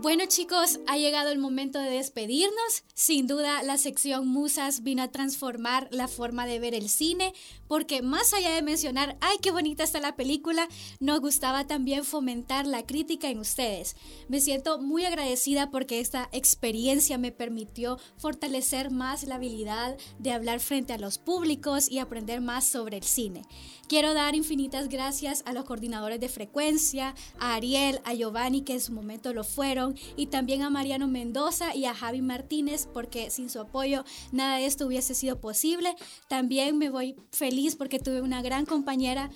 Bueno 0.00 0.26
chicos, 0.28 0.78
ha 0.86 0.96
llegado 0.96 1.30
el 1.30 1.40
momento 1.40 1.80
de 1.80 1.90
despedirnos. 1.90 2.84
Sin 2.94 3.26
duda 3.26 3.64
la 3.64 3.78
sección 3.78 4.28
Musas 4.28 4.84
vino 4.84 5.02
a 5.02 5.10
transformar 5.10 5.88
la 5.90 6.06
forma 6.06 6.46
de 6.46 6.60
ver 6.60 6.72
el 6.72 6.88
cine, 6.88 7.34
porque 7.66 8.00
más 8.00 8.32
allá 8.32 8.50
de 8.54 8.62
mencionar, 8.62 9.16
ay, 9.20 9.38
qué 9.42 9.50
bonita 9.50 9.82
está 9.82 9.98
la 9.98 10.14
película, 10.14 10.68
nos 11.00 11.20
gustaba 11.20 11.66
también 11.66 12.04
fomentar 12.04 12.64
la 12.64 12.86
crítica 12.86 13.28
en 13.28 13.40
ustedes. 13.40 13.96
Me 14.28 14.40
siento 14.40 14.78
muy 14.78 15.04
agradecida 15.04 15.72
porque 15.72 15.98
esta 15.98 16.28
experiencia 16.30 17.18
me 17.18 17.32
permitió 17.32 17.98
fortalecer 18.18 18.92
más 18.92 19.24
la 19.24 19.34
habilidad 19.34 19.96
de 20.20 20.30
hablar 20.30 20.60
frente 20.60 20.92
a 20.92 20.98
los 20.98 21.18
públicos 21.18 21.90
y 21.90 21.98
aprender 21.98 22.40
más 22.40 22.68
sobre 22.68 22.98
el 22.98 23.04
cine. 23.04 23.42
Quiero 23.88 24.14
dar 24.14 24.36
infinitas 24.36 24.88
gracias 24.88 25.42
a 25.46 25.52
los 25.52 25.64
coordinadores 25.64 26.20
de 26.20 26.28
frecuencia, 26.28 27.14
a 27.40 27.54
Ariel, 27.54 28.00
a 28.04 28.12
Giovanni, 28.12 28.62
que 28.62 28.74
en 28.74 28.80
su 28.80 28.92
momento 28.92 29.32
lo 29.32 29.44
fueron, 29.44 29.87
y 30.16 30.26
también 30.26 30.62
a 30.62 30.70
Mariano 30.70 31.08
Mendoza 31.08 31.74
y 31.74 31.84
a 31.84 31.94
Javi 31.94 32.22
Martínez, 32.22 32.88
porque 32.92 33.30
sin 33.30 33.50
su 33.50 33.60
apoyo 33.60 34.04
nada 34.32 34.56
de 34.56 34.66
esto 34.66 34.86
hubiese 34.86 35.14
sido 35.14 35.40
posible. 35.40 35.94
También 36.28 36.78
me 36.78 36.90
voy 36.90 37.16
feliz 37.32 37.76
porque 37.76 37.98
tuve 37.98 38.20
una 38.20 38.42
gran 38.42 38.66
compañera, 38.66 39.30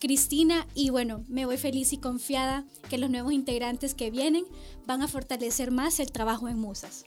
Cristina, 0.00 0.66
y 0.74 0.90
bueno, 0.90 1.24
me 1.28 1.46
voy 1.46 1.56
feliz 1.56 1.92
y 1.92 1.98
confiada 1.98 2.64
que 2.88 2.98
los 2.98 3.10
nuevos 3.10 3.32
integrantes 3.32 3.94
que 3.94 4.10
vienen 4.10 4.44
van 4.86 5.02
a 5.02 5.08
fortalecer 5.08 5.70
más 5.70 6.00
el 6.00 6.12
trabajo 6.12 6.48
en 6.48 6.58
Musas. 6.58 7.04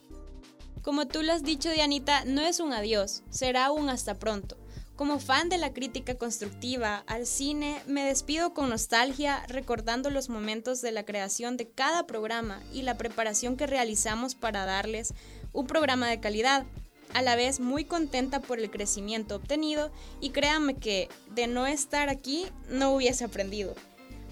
Como 0.81 1.07
tú 1.07 1.21
lo 1.21 1.33
has 1.33 1.43
dicho, 1.43 1.69
Dianita, 1.69 2.23
no 2.25 2.41
es 2.41 2.60
un 2.60 2.71
adiós, 2.71 3.23
será 3.29 3.71
un 3.71 3.89
hasta 3.89 4.17
pronto. 4.19 4.57
Como 4.97 5.19
fan 5.19 5.47
de 5.47 5.60
la 5.60 5.73
crítica 5.73 6.15
constructiva 6.15 7.03
al 7.05 7.27
cine, 7.27 7.79
me 7.86 8.03
despido 8.03 8.55
con 8.55 8.69
nostalgia 8.69 9.45
recordando 9.47 10.10
los 10.10 10.27
momentos 10.27 10.81
de 10.81 10.91
la 10.91 11.05
creación 11.05 11.55
de 11.55 11.69
cada 11.69 12.07
programa 12.07 12.63
y 12.73 12.81
la 12.81 12.97
preparación 12.97 13.57
que 13.57 13.67
realizamos 13.67 14.33
para 14.33 14.65
darles 14.65 15.13
un 15.53 15.67
programa 15.67 16.10
de 16.10 16.19
calidad. 16.19 16.65
A 17.13 17.21
la 17.21 17.36
vez 17.36 17.60
muy 17.60 17.86
contenta 17.86 18.41
por 18.41 18.57
el 18.57 18.71
crecimiento 18.71 19.36
obtenido 19.36 19.91
y 20.19 20.31
créanme 20.31 20.73
que 20.73 21.10
de 21.29 21.45
no 21.45 21.67
estar 21.67 22.10
aquí 22.10 22.47
no 22.67 22.91
hubiese 22.95 23.23
aprendido. 23.23 23.75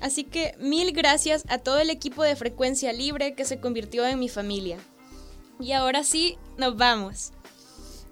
Así 0.01 0.23
que 0.23 0.55
mil 0.57 0.93
gracias 0.93 1.43
a 1.47 1.59
todo 1.59 1.77
el 1.77 1.91
equipo 1.91 2.23
de 2.23 2.35
Frecuencia 2.35 2.91
Libre 2.91 3.35
que 3.35 3.45
se 3.45 3.59
convirtió 3.59 4.03
en 4.07 4.17
mi 4.17 4.29
familia. 4.29 4.79
Y 5.59 5.73
ahora 5.73 6.03
sí, 6.03 6.39
nos 6.57 6.75
vamos. 6.75 7.34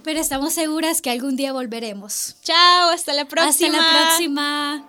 Pero 0.03 0.19
estamos 0.19 0.53
seguras 0.53 1.01
que 1.01 1.09
algún 1.09 1.35
día 1.35 1.53
volveremos. 1.53 2.35
Chao, 2.43 2.89
hasta 2.89 3.13
la 3.13 3.25
próxima. 3.25 3.77
Hasta 3.77 3.93
la 3.93 4.05
próxima. 4.07 4.83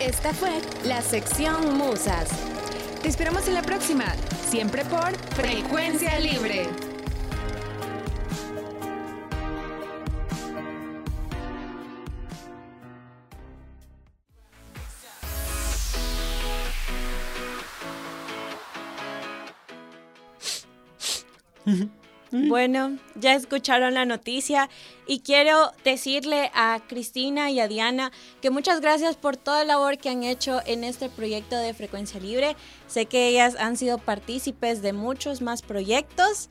Esta 0.00 0.32
fue 0.32 0.50
la 0.84 1.02
sección 1.02 1.76
Musas. 1.76 2.28
Te 3.02 3.08
esperamos 3.08 3.46
en 3.48 3.54
la 3.54 3.62
próxima, 3.62 4.04
siempre 4.48 4.84
por 4.84 5.16
Frecuencia 5.34 6.18
Libre. 6.18 6.87
Bueno, 22.48 22.96
ya 23.14 23.34
escucharon 23.34 23.94
la 23.94 24.04
noticia 24.04 24.68
y 25.06 25.20
quiero 25.20 25.72
decirle 25.84 26.50
a 26.54 26.80
Cristina 26.88 27.50
y 27.50 27.60
a 27.60 27.68
Diana 27.68 28.10
que 28.40 28.50
muchas 28.50 28.80
gracias 28.80 29.16
por 29.16 29.36
toda 29.36 29.64
la 29.64 29.74
labor 29.74 29.98
que 29.98 30.08
han 30.08 30.24
hecho 30.24 30.60
en 30.66 30.84
este 30.84 31.08
proyecto 31.08 31.56
de 31.56 31.74
Frecuencia 31.74 32.20
Libre. 32.20 32.56
Sé 32.86 33.06
que 33.06 33.28
ellas 33.28 33.56
han 33.58 33.76
sido 33.76 33.98
partícipes 33.98 34.82
de 34.82 34.92
muchos 34.92 35.42
más 35.42 35.62
proyectos 35.62 36.48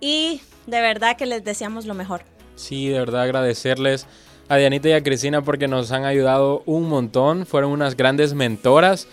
y 0.00 0.40
de 0.66 0.80
verdad 0.80 1.16
que 1.16 1.26
les 1.26 1.44
deseamos 1.44 1.86
lo 1.86 1.94
mejor. 1.94 2.22
Sí, 2.56 2.88
de 2.88 2.98
verdad 2.98 3.22
agradecerles 3.22 4.06
a 4.48 4.56
Dianita 4.56 4.88
y 4.88 4.92
a 4.92 5.02
Cristina 5.02 5.42
porque 5.42 5.68
nos 5.68 5.92
han 5.92 6.04
ayudado 6.04 6.62
un 6.66 6.88
montón. 6.88 7.46
Fueron 7.46 7.70
unas 7.70 7.96
grandes 7.96 8.34
mentoras 8.34 9.06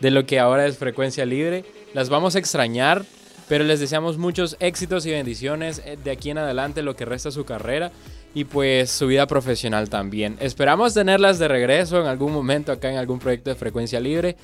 de 0.00 0.10
lo 0.10 0.26
que 0.26 0.38
ahora 0.38 0.66
es 0.66 0.78
Frecuencia 0.78 1.26
Libre. 1.26 1.64
Las 1.94 2.08
vamos 2.08 2.36
a 2.36 2.38
extrañar, 2.38 3.04
pero 3.48 3.64
les 3.64 3.80
deseamos 3.80 4.18
muchos 4.18 4.56
éxitos 4.60 5.06
y 5.06 5.10
bendiciones 5.10 5.82
eh, 5.84 5.98
de 6.02 6.10
aquí 6.10 6.30
en 6.30 6.38
adelante, 6.38 6.82
lo 6.82 6.96
que 6.96 7.04
resta 7.04 7.30
su 7.30 7.44
carrera 7.44 7.92
y 8.34 8.44
pues 8.44 8.90
su 8.90 9.06
vida 9.06 9.26
profesional 9.26 9.88
también. 9.88 10.36
Esperamos 10.40 10.94
tenerlas 10.94 11.38
de 11.38 11.48
regreso 11.48 12.00
en 12.00 12.06
algún 12.06 12.32
momento 12.32 12.72
acá 12.72 12.90
en 12.90 12.98
algún 12.98 13.18
proyecto 13.18 13.50
de 13.50 13.56
frecuencia 13.56 14.00
libre, 14.00 14.36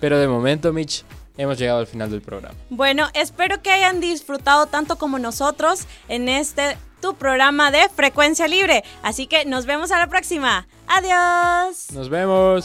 pero 0.00 0.18
de 0.18 0.28
momento, 0.28 0.72
Mitch, 0.72 1.04
hemos 1.36 1.58
llegado 1.58 1.80
al 1.80 1.86
final 1.86 2.10
del 2.10 2.22
programa. 2.22 2.54
Bueno, 2.70 3.08
espero 3.14 3.62
que 3.62 3.70
hayan 3.70 4.00
disfrutado 4.00 4.66
tanto 4.66 4.96
como 4.96 5.18
nosotros 5.18 5.86
en 6.08 6.28
este 6.28 6.76
tu 7.00 7.14
programa 7.14 7.70
de 7.70 7.88
frecuencia 7.88 8.46
libre. 8.46 8.84
Así 9.02 9.26
que 9.26 9.44
nos 9.44 9.66
vemos 9.66 9.90
a 9.90 9.98
la 9.98 10.06
próxima. 10.06 10.68
Adiós. 10.86 11.90
Nos 11.92 12.08
vemos. 12.08 12.64